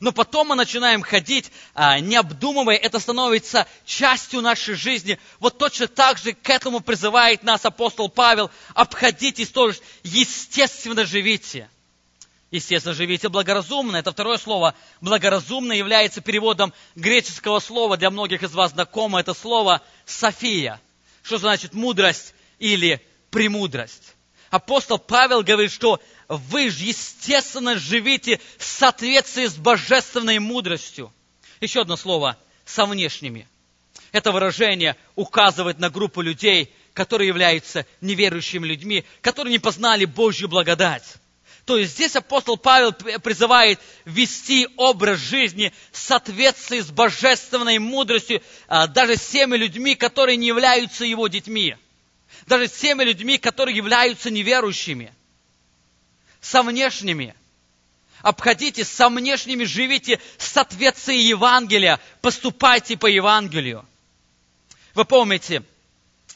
[0.00, 5.18] Но потом мы начинаем ходить, а, не обдумывая, это становится частью нашей жизни.
[5.40, 8.50] Вот точно так же к этому призывает нас апостол Павел.
[8.72, 11.68] Обходитесь тоже, естественно живите.
[12.50, 13.96] Естественно, живите благоразумно.
[13.96, 14.74] Это второе слово.
[15.00, 20.80] Благоразумно является переводом греческого слова, для многих из вас знакомо это слово «софия».
[21.22, 24.16] Что значит мудрость или премудрость?
[24.50, 31.12] Апостол Павел говорит, что вы же естественно живите в соответствии с божественной мудростью.
[31.60, 33.48] Еще одно слово– со внешними.
[34.12, 41.16] Это выражение указывает на группу людей, которые являются неверующими людьми, которые не познали Божью благодать.
[41.64, 48.86] То есть здесь апостол Павел призывает вести образ жизни в соответствии с божественной мудростью а,
[48.86, 51.76] даже с теми людьми, которые не являются его детьми.
[52.46, 55.12] Даже с теми людьми, которые являются неверующими.
[56.40, 57.34] Со внешними.
[58.22, 63.86] Обходите со внешними, живите в соответствии Евангелия, поступайте по Евангелию.
[64.94, 65.62] Вы помните,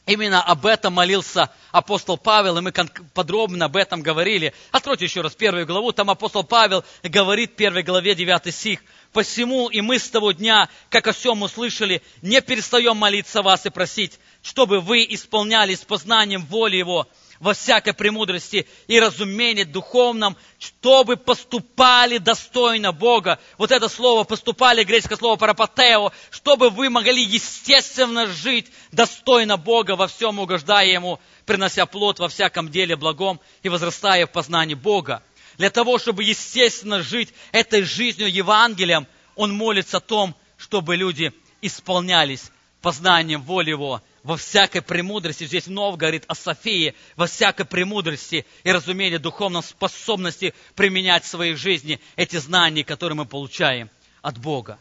[0.06, 2.72] Именно об этом молился апостол Павел, и мы
[3.14, 4.52] подробно об этом говорили.
[4.70, 8.80] Откройте еще раз первую главу, там апостол Павел говорит в первой главе 9 стих.
[9.12, 13.70] «Посему и мы с того дня, как о всем услышали, не перестаем молиться вас и
[13.70, 17.08] просить, чтобы вы исполнялись познанием воли Его,
[17.44, 23.38] во всякой премудрости и разумении духовном, чтобы поступали достойно Бога.
[23.58, 30.08] Вот это слово «поступали», греческое слово «парапатео», чтобы вы могли естественно жить достойно Бога, во
[30.08, 35.22] всем угождая Ему, принося плод во всяком деле благом и возрастая в познании Бога.
[35.58, 41.30] Для того, чтобы естественно жить этой жизнью Евангелием, он молится о том, чтобы люди
[41.60, 48.44] исполнялись познанием воли Его, во всякой премудрости, здесь вновь говорит о Софии, во всякой премудрости
[48.64, 53.90] и разумении духовной способности применять в своей жизни эти знания, которые мы получаем
[54.22, 54.80] от Бога.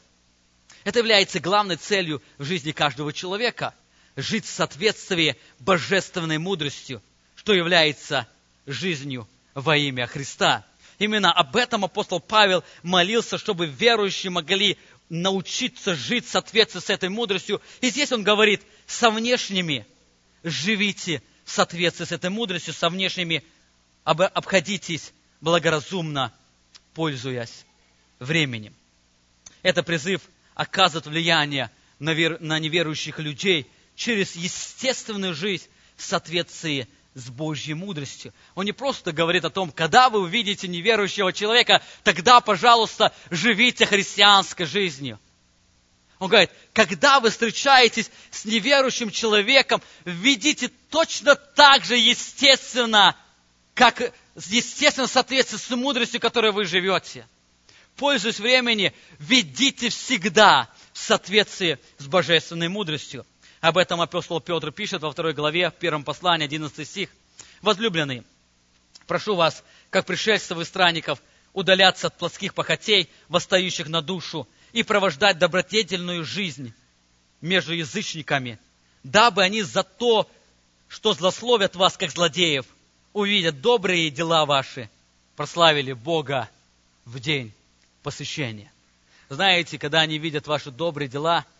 [0.86, 3.76] Это является главной целью в жизни каждого человека–
[4.16, 7.02] жить в соответствии божественной мудростью,
[7.36, 8.28] что является
[8.66, 10.66] жизнью во имя Христа.
[11.00, 14.78] Именно об этом апостол Павел молился, чтобы верующие могли
[15.10, 17.62] научиться жить в соответствии с этой мудростью.
[17.82, 19.86] И здесь он говорит, со внешними
[20.44, 23.44] живите в соответствии с этой мудростью, со внешними
[24.04, 26.34] обходитесь благоразумно,
[26.94, 27.66] пользуясь
[28.20, 28.74] временем.
[29.62, 30.22] Это призыв
[30.56, 32.40] оказывает влияние на, вер...
[32.40, 38.34] на неверующих людей через естественную жизнь в соответствии с Божьей мудростью.
[38.56, 44.66] Он не просто говорит о том, когда вы увидите неверующего человека, тогда, пожалуйста, живите христианской
[44.66, 45.20] жизнью.
[46.20, 53.16] Он говорит, когда вы встречаетесь с неверующим человеком, ведите точно так же естественно,
[53.74, 54.14] как
[54.48, 57.28] естественно в соответствии с мудростью, которой вы живете.
[57.98, 63.26] Пользуясь времени, ведите всегда в соответствии с божественной мудростью.
[63.64, 67.10] Об этом апостол Петр пишет во второй главе, в первом послании, 11 стих.
[67.62, 68.26] Возлюбленные,
[69.08, 71.22] прошу вас, как пришельцев и странников,
[71.54, 76.74] удаляться от плотских похотей, восстающих на душу, и провождать добродетельную жизнь
[77.40, 78.60] между язычниками,
[79.06, 80.30] дабы они за то,
[80.90, 82.66] что злословят вас, как злодеев,
[83.14, 84.90] увидят добрые дела ваши,
[85.38, 86.50] прославили Бога
[87.06, 87.54] в день
[88.02, 88.70] посещения.
[89.30, 91.46] Знаете, когда они видят ваши добрые дела–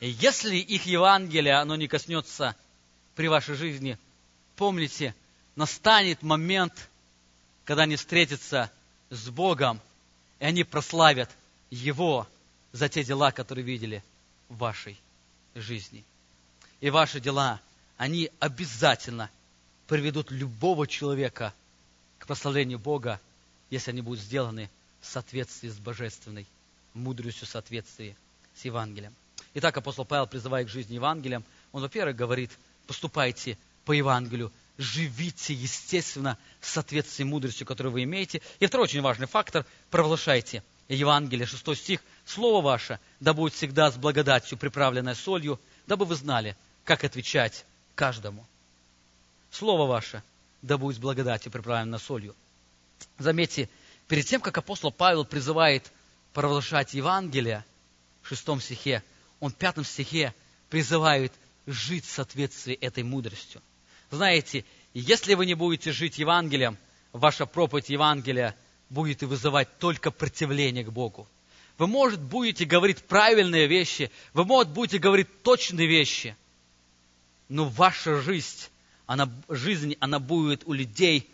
[0.00, 2.54] если их Евангелие, оно не коснется
[3.14, 3.98] при вашей жизни,
[4.56, 5.14] помните,
[5.54, 6.90] настанет момент,
[7.64, 8.70] когда они встретятся
[9.10, 9.80] с Богом,
[10.38, 11.30] и они прославят
[11.70, 12.26] Его
[12.72, 14.04] за те дела, которые видели
[14.48, 15.00] в вашей
[15.54, 16.04] жизни.
[16.80, 17.60] И ваши дела,
[17.96, 19.30] они обязательно
[19.86, 21.54] приведут любого человека
[22.18, 23.18] к прославлению Бога,
[23.70, 24.68] если они будут сделаны
[25.00, 26.46] в соответствии с божественной
[26.92, 28.14] мудростью, в соответствии
[28.54, 29.14] с Евангелием.
[29.58, 31.42] Итак, апостол Павел призывает к жизни Евангелием.
[31.72, 32.50] Он, во-первых, говорит,
[32.86, 38.42] поступайте по Евангелию, живите, естественно, в соответствии с мудростью, которую вы имеете.
[38.60, 42.02] И второй очень важный фактор– провозглашайте Евангелие, 6 стих.
[42.26, 46.54] Слово ваше да будет всегда с благодатью, приправленное солью, дабы вы знали,
[46.84, 48.46] как отвечать каждому.
[49.50, 50.22] Слово ваше
[50.60, 52.36] да будет с благодатью, приправленное солью.
[53.16, 53.70] Заметьте,
[54.06, 55.90] перед тем, как апостол Павел призывает
[56.34, 57.64] провозглашать Евангелие,
[58.20, 59.02] в шестом стихе,
[59.40, 60.34] он в пятом стихе
[60.70, 61.32] призывает
[61.66, 63.60] жить в соответствии этой мудростью.
[64.10, 64.64] Знаете,
[64.94, 66.78] если вы не будете жить Евангелием,
[67.12, 68.54] ваша проповедь Евангелия
[68.88, 71.26] будет вызывать только противление к Богу.
[71.78, 76.36] Вы, может, будете говорить правильные вещи, вы, может, будете говорить точные вещи,
[77.48, 78.68] но ваша жизнь,
[79.06, 81.28] она, жизнь, она будет у людей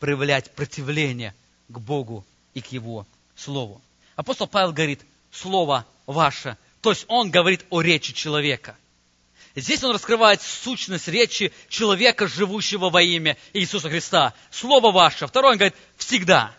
[0.00, 1.34] проявлять противление
[1.68, 2.24] к Богу
[2.54, 3.82] и к Его Слову.
[4.16, 6.56] Апостол Павел говорит, Слово ваше.
[6.84, 8.76] То есть он говорит о речи человека.
[9.56, 14.34] Здесь он раскрывает сущность речи человека, живущего во имя Иисуса Христа.
[14.50, 15.26] Слово ваше.
[15.26, 16.54] Второе, он говорит, всегда.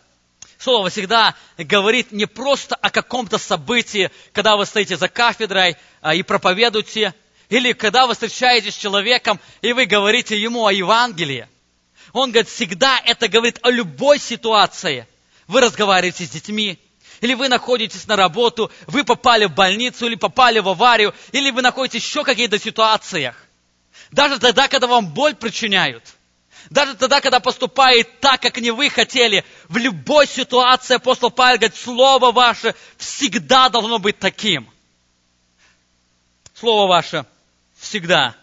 [0.57, 6.23] Слово всегда говорит не просто о каком-то событии, когда вы стоите за кафедрой а, и
[6.23, 7.13] проповедуете,
[7.49, 11.47] или когда вы встречаетесь с человеком, и вы говорите ему о Евангелии.
[12.13, 15.07] Он говорит, всегда это говорит о любой ситуации.
[15.45, 16.79] Вы разговариваете с детьми,
[17.21, 21.61] или вы находитесь на работу, вы попали в больницу, или попали в аварию, или вы
[21.61, 23.35] находитесь еще в каких-то ситуациях.
[24.11, 26.03] Даже тогда, когда вам боль причиняют.
[26.69, 31.77] Даже тогда, когда поступает так, как не вы хотели, в любой ситуации апостол Павел говорит,
[31.77, 34.69] Слово ваше всегда должно быть таким.
[36.55, 37.25] Слово ваше
[37.77, 38.35] всегда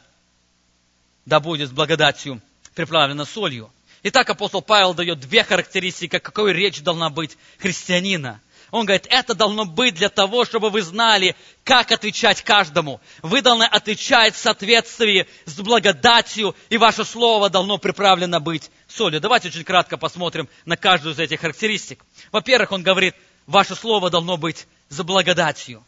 [1.24, 2.40] да будет с благодатью
[2.74, 3.70] приправлено солью.
[4.04, 8.40] Итак, апостол Павел дает две характеристики, какой речь должна быть христианина–
[8.72, 13.02] он говорит, это должно быть для того, чтобы вы знали, как отвечать каждому.
[13.20, 19.20] Вы должны отвечать в соответствии с благодатью, и ваше слово должно приправлено быть солью.
[19.20, 22.02] Давайте очень кратко посмотрим на каждую из этих характеристик.
[22.32, 23.14] Во-первых, он говорит,
[23.46, 25.84] ваше слово должно быть за благодатью.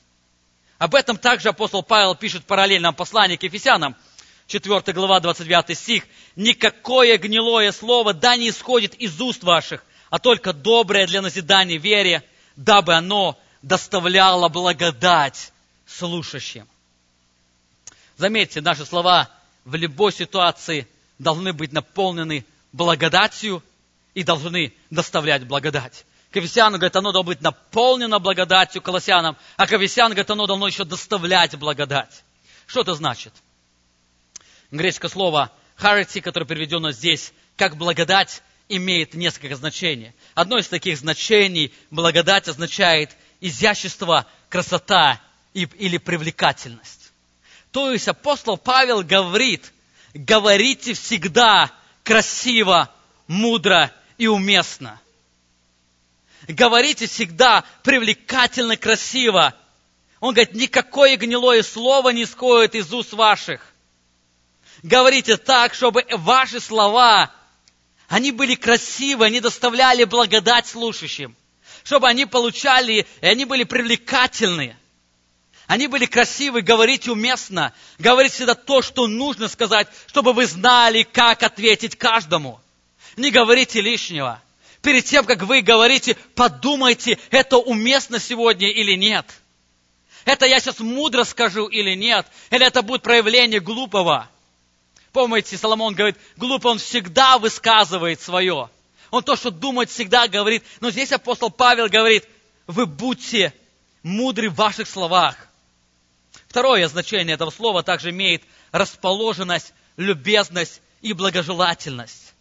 [0.77, 3.97] Об этом также апостол Павел пишет в параллельном послании к Ефесянам,
[4.47, 6.05] 4 глава, 29 стих.
[6.37, 12.23] «Никакое гнилое слово да не исходит из уст ваших, а только доброе для назидания вере,
[12.57, 15.53] дабы оно доставляло благодать
[15.87, 16.69] слушающим.
[18.17, 19.29] Заметьте, наши слова
[19.65, 20.87] в любой ситуации
[21.19, 23.63] должны быть наполнены благодатью
[24.15, 26.05] и должны доставлять благодать.
[26.31, 30.67] К Ефесянам, говорит, оно должно быть наполнено благодатью Колоссянам, а к Ефесянам, говорит, оно должно
[30.67, 32.25] еще доставлять благодать.
[32.67, 33.33] Что это значит?
[34.71, 40.13] Греческое слово «харити», которое переведено здесь как благодать, имеет несколько значений.
[40.35, 43.11] Одно из таких значений благодать означает
[43.41, 45.21] изящество, красота
[45.53, 47.13] или привлекательность.
[47.71, 49.73] То есть апостол Павел говорит,
[50.15, 51.71] говорите всегда
[52.03, 52.91] красиво,
[53.27, 55.01] мудро и уместно.
[56.47, 59.55] Говорите всегда привлекательно, красиво.
[60.21, 63.61] Он говорит, никакое гнилое слово не исходит из уст ваших.
[64.83, 67.31] Говорите так, чтобы ваши слова
[68.09, 71.35] они были красивы, они доставляли благодать слушающим,
[71.83, 74.77] чтобы они получали, и они были привлекательны.
[75.67, 81.43] Они были красивы, говорить уместно, говорить всегда то, что нужно сказать, чтобы вы знали, как
[81.43, 82.61] ответить каждому.
[83.17, 84.43] Не говорите лишнего.
[84.83, 89.25] Перед тем, как вы говорите, подумайте, это уместно сегодня или нет.
[90.27, 94.29] Это я сейчас мудро скажу или нет, или это будет проявление глупого.
[95.15, 98.69] Помните, Соломон говорит, глупо он всегда высказывает свое.
[99.13, 100.65] Он то, что думает, всегда говорит.
[100.81, 102.29] Но здесь апостол Павел говорит,
[102.67, 103.55] вы будьте
[104.03, 105.37] мудры в ваших словах.
[106.49, 108.43] Второе значение этого слова также имеет
[108.73, 112.35] расположенность, любезность и благожелательность.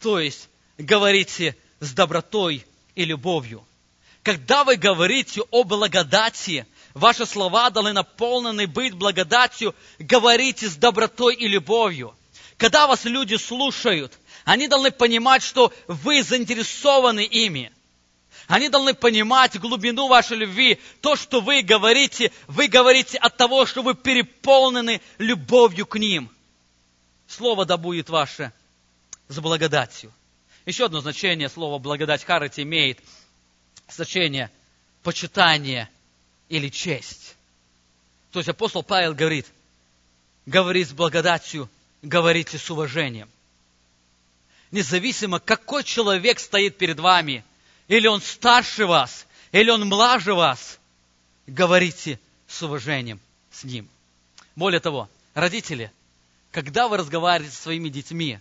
[0.00, 2.64] То есть, говорите с добротой
[2.94, 3.66] и любовью.
[4.22, 9.74] Когда вы говорите о благодати, Ваши слова должны наполнены быть благодатью.
[9.98, 12.14] Говорите с добротой и любовью.
[12.56, 17.72] Когда вас люди слушают, они должны понимать, что вы заинтересованы ими.
[18.48, 20.80] Они должны понимать глубину вашей любви.
[21.00, 26.28] То, что вы говорите, вы говорите от того, что вы переполнены любовью к ним.
[27.28, 28.52] Слово да будет ваше
[29.28, 30.12] с благодатью.
[30.66, 32.98] Еще одно значение слова благодать Харати имеет
[33.92, 34.50] значение
[35.02, 35.88] почитание
[36.48, 37.36] или честь.
[38.32, 39.46] То есть апостол Павел говорит,
[40.46, 41.68] говорит с благодатью,
[42.02, 43.28] говорите с уважением.
[44.70, 47.44] Независимо, какой человек стоит перед вами,
[47.88, 50.78] или он старше вас, или он младше вас,
[51.46, 53.20] говорите с уважением
[53.50, 53.88] с ним.
[54.54, 55.92] Более того, родители,
[56.52, 58.38] когда вы разговариваете со своими детьми,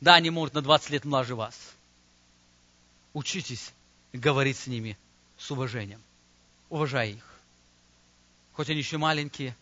[0.00, 1.54] да, они могут на 20 лет младше вас,
[3.12, 3.72] учитесь
[4.12, 4.96] говорить с ними
[5.36, 6.00] с уважением.
[6.70, 7.28] Уважай их
[8.58, 9.56] хоть они еще маленькие,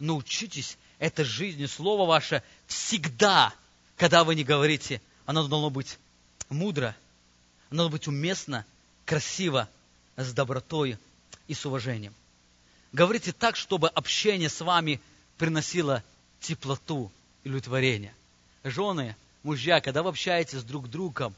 [0.00, 3.54] научитесь этой жизни, Слово ваше всегда,
[3.96, 5.96] когда вы не говорите, оно должно быть
[6.48, 6.96] мудро,
[7.70, 8.66] оно должно быть уместно,
[9.04, 9.68] красиво,
[10.16, 10.98] с добротой
[11.46, 12.12] и с уважением.
[12.92, 15.00] Говорите так, чтобы общение с вами
[15.38, 16.02] приносило
[16.40, 17.12] теплоту
[17.44, 18.12] и удовлетворение.
[18.64, 19.14] Жены,
[19.44, 21.32] мужья, когда вы общаетесь друг с другом,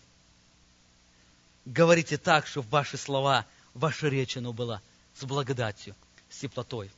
[1.64, 4.82] говорите так, чтобы ваши слова, ваша речь, оно было
[5.14, 5.94] с благодатью,
[6.30, 6.90] с теплотой.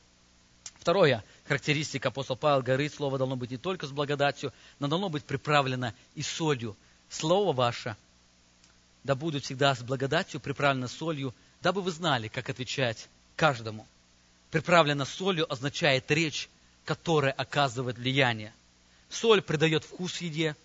[0.79, 5.25] Второе, характеристика апостола Павел говорит, слово должно быть не только с благодатью, но должно быть
[5.25, 6.75] приправлено и солью.
[7.09, 7.95] Слово ваше
[9.03, 13.87] да будут всегда с благодатью, приправлено солью, дабы вы знали, как отвечать каждому.
[14.51, 16.49] Приправлено солью означает речь,
[16.85, 18.53] которая оказывает влияние.
[19.09, 20.55] Соль придает вкус еде.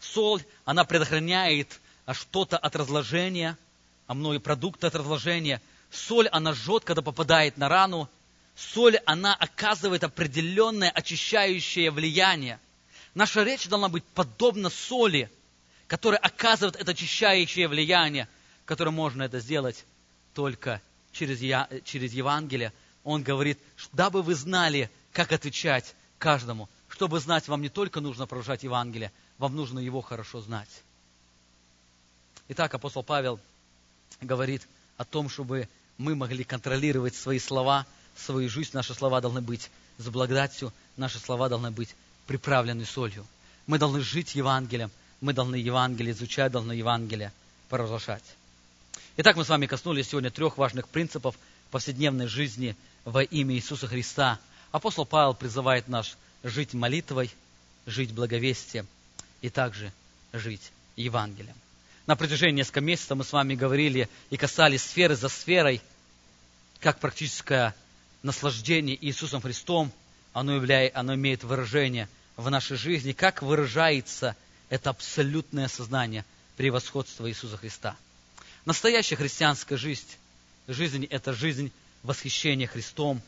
[0.00, 3.58] Соль, она предохраняет а что-то от разложения,
[4.06, 5.60] а многие продукты от разложения.
[5.90, 8.08] Соль, она жжет, когда попадает на рану.
[8.54, 12.58] Соль, она оказывает определенное очищающее влияние.
[13.14, 15.30] Наша речь должна быть подобна соли,
[15.88, 18.28] которая оказывает это очищающее влияние,
[18.64, 19.84] которое можно это сделать
[20.32, 20.80] только
[21.12, 21.40] через,
[21.84, 22.72] через Евангелие.
[23.04, 23.58] Он говорит,
[23.92, 26.68] дабы вы знали, как отвечать каждому.
[26.88, 30.68] Чтобы знать, вам не только нужно продолжать Евангелие, вам нужно его хорошо знать.
[32.48, 33.40] Итак, апостол Павел
[34.20, 34.66] говорит
[34.96, 35.68] о том, чтобы
[35.98, 37.86] мы могли контролировать свои слова,
[38.16, 38.70] свою жизнь.
[38.72, 41.94] Наши слова должны быть с благодатью, наши слова должны быть
[42.26, 43.26] приправлены солью.
[43.66, 44.90] Мы должны жить Евангелием,
[45.20, 47.32] мы должны Евангелие изучать, должны Евангелие
[47.68, 48.22] провозглашать.
[49.16, 51.36] Итак, мы с вами коснулись сегодня трех важных принципов
[51.72, 54.38] повседневной жизни во имя Иисуса Христа.
[54.70, 57.32] Апостол Павел призывает нас жить молитвой,
[57.86, 58.86] жить благовестием
[59.40, 59.92] и также
[60.32, 61.56] жить Евангелием.
[62.06, 65.80] На протяжении нескольких месяцев мы с вами говорили и касались сферы за сферой,
[66.78, 67.74] как практическое
[68.22, 69.92] наслаждение Иисусом Христом,
[70.32, 74.36] оно, являет, оно имеет выражение в нашей жизни, как выражается
[74.68, 76.24] это абсолютное сознание
[76.56, 77.96] превосходства Иисуса Христа.
[78.66, 80.06] Настоящая христианская жизнь,
[80.68, 83.20] жизнь– это жизнь восхищения Христом,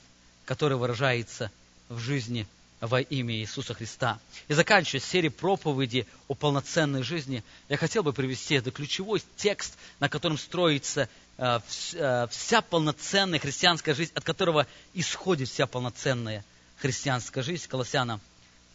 [0.44, 1.50] которая выражается
[1.88, 2.46] в жизни
[2.80, 4.20] во имя Иисуса Христа.
[4.46, 10.08] И заканчивая серию проповеди о полноценной жизни, я хотел бы привести это ключевой текст, на
[10.08, 11.08] котором строится
[11.38, 11.60] э,
[11.94, 16.44] э, вся полноценная христианская жизнь, от которого исходит вся полноценная
[16.76, 17.66] христианская жизнь.
[17.68, 18.20] Колоссянам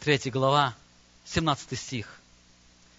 [0.00, 0.74] 3 глава,
[1.24, 2.20] 17 стих.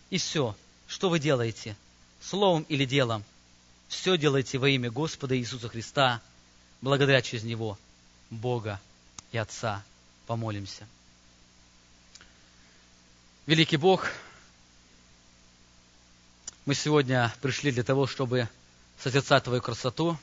[0.09, 0.55] И все,
[0.87, 1.75] что вы делаете,
[2.21, 3.23] словом или делом,
[3.87, 6.21] все делайте во имя Господа Иисуса Христа,
[6.81, 7.77] благодаря через Него
[8.31, 8.79] Бога
[9.31, 9.83] и Отца.
[10.27, 10.87] Помолимся.
[13.45, 14.07] Великий Бог,
[16.65, 18.49] мы сегодня пришли для того, чтобы
[18.99, 20.17] созерцать Твою красоту.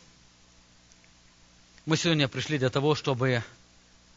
[1.86, 3.44] Мы сегодня пришли для того, чтобы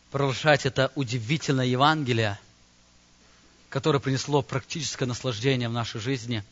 [0.09, 2.39] провозглашать это удивительное Евангелие,
[3.69, 6.43] которое принесло практическое наслаждение в нашей жизни.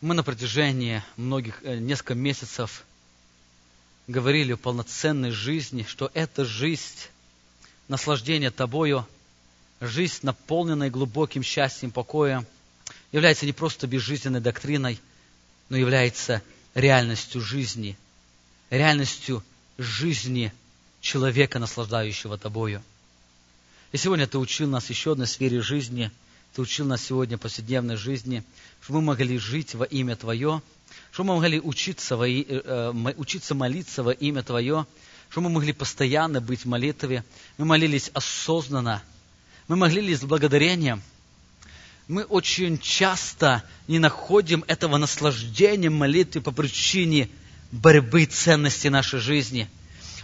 [0.00, 2.84] Мы на протяжении многих, э, нескольких месяцев
[4.06, 7.11] говорили о полноценной жизни, что эта жизнь,
[7.92, 9.06] наслаждение Тобою–
[9.82, 12.46] жизнь, наполненная глубоким счастьем, покоем,
[13.10, 15.00] является не просто безжизненной доктриной,
[15.68, 16.42] но является
[16.74, 17.98] реальностью жизни,
[18.70, 19.42] реальностью
[19.78, 20.52] жизни
[21.00, 22.82] человека, наслаждающего тобою.
[23.90, 26.10] И сегодня ты учил нас еще одной сфере жизни,
[26.54, 28.44] ты учил нас сегодня повседневной жизни,
[28.82, 30.62] чтобы мы могли жить во имя Твое,
[31.10, 34.86] чтобы мы могли учиться, во, э, учиться молиться во имя Твое,
[35.32, 37.24] чтобы мы могли постоянно быть в молитве.
[37.56, 39.02] Мы молились осознанно,
[39.66, 41.02] мы молились с благодарением.
[42.06, 47.30] Мы очень часто не находим этого наслаждения молитвы по причине
[47.70, 49.70] борьбы ценностей нашей жизни.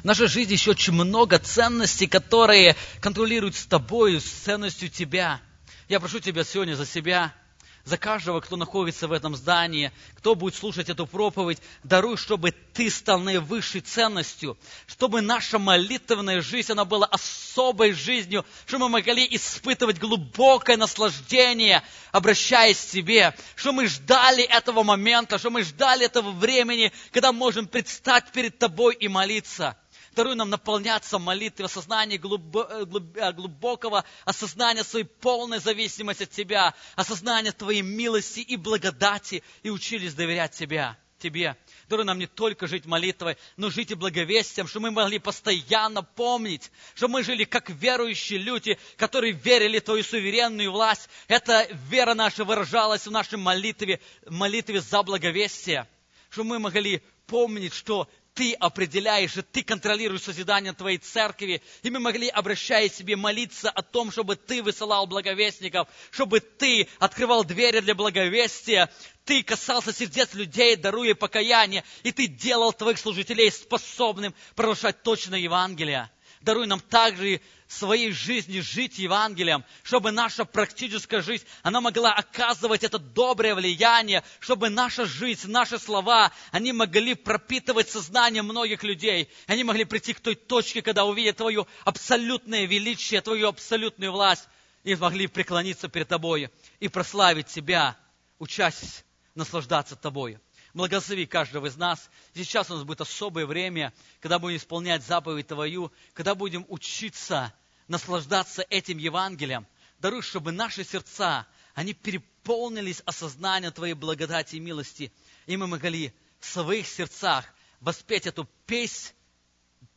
[0.03, 5.41] В нашей жизни еще очень много ценностей, которые контролируют с тобой, с ценностью тебя.
[5.89, 7.33] Я прошу тебя сегодня за себя–
[7.89, 12.91] за каждого, кто находится в этом здании, кто будет слушать эту проповедь, даруй, чтобы ты
[12.91, 19.99] стал наивысшей ценностью, чтобы наша молитвенная жизнь, она была особой жизнью, чтобы мы могли испытывать
[19.99, 21.83] глубокое наслаждение,
[22.13, 27.67] обращаясь к тебе, чтобы мы ждали этого момента, чтобы мы ждали этого времени, когда можем
[27.67, 29.77] предстать перед тобой и молиться.
[30.19, 37.83] Даруй нам наполняться молитвой, осознание э, глубокого осознания своей полной зависимости от Тебя, осознание Твоей
[37.83, 41.57] милости и благодати, и учились доверять Тебя, Тебе.
[41.89, 46.73] Даруй нам не только жить молитвой, но жить и благовестием, чтобы мы могли постоянно помнить,
[46.97, 51.09] чтобы мы жили как верующие люди, которые верили в Твою суверенную власть.
[51.29, 55.87] Эта вера наша выражалась в нашей молитве, молитве за благовестие,
[56.29, 58.09] чтобы мы могли помнить, что
[58.39, 61.61] ты определяешь, и ты контролируешь созидание твоей церкви.
[61.83, 67.43] И мы могли, обращаясь себе, молиться о том, чтобы ты высылал благовестников, чтобы ты открывал
[67.43, 68.93] двери для благовестия,
[69.25, 76.09] ты касался сердец людей, даруя покаяние, и ты делал твоих служителей способным провозглашать точное Евангелие.
[76.41, 82.99] Даруй нам также своей жизни жить Евангелием, чтобы наша практическая жизнь, она могла оказывать это
[82.99, 89.29] доброе влияние, чтобы наша жизнь, наши слова, они могли пропитывать сознание многих людей.
[89.47, 94.49] Они могли прийти к той точке, когда увидят Твое абсолютное величие, Твою абсолютную власть,
[94.83, 96.51] и могли преклониться перед Тобой
[96.81, 97.97] и прославить Тебя,
[98.39, 99.05] учась
[99.35, 100.41] наслаждаться Тобою.
[100.79, 102.09] Благослови каждого из нас.
[102.37, 107.53] Сейчас у нас будет особое время, когда будем исполнять заповедь Твою, когда будем учиться
[107.89, 109.67] наслаждаться этим Евангелием.
[109.99, 115.11] Даруй, чтобы наши сердца, они переполнились осознанием Твоей благодати и милости,
[115.47, 117.45] и мы могли в своих сердцах
[117.81, 119.15] воспеть эту песнь,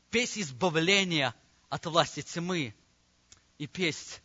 [0.10, 1.36] песнь избавления
[1.70, 2.74] от власти тьмы
[3.60, 4.20] и песнь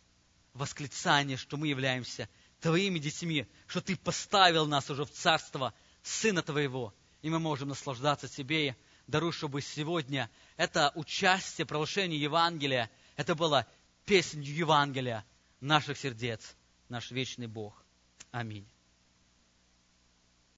[0.55, 2.27] восклицания, что мы являемся
[2.61, 5.71] Твоими детьми, что Ты поставил нас уже в царство–
[6.07, 8.75] Сына Твоего, и мы можем наслаждаться Тебе.
[9.07, 13.67] Даруй, чтобы сегодня это участие, провозглашение Евангелия, это было
[14.05, 15.25] песнью Евангелия
[15.59, 16.55] наших сердец,
[16.89, 17.83] наш вечный Бог.
[18.31, 18.67] Аминь.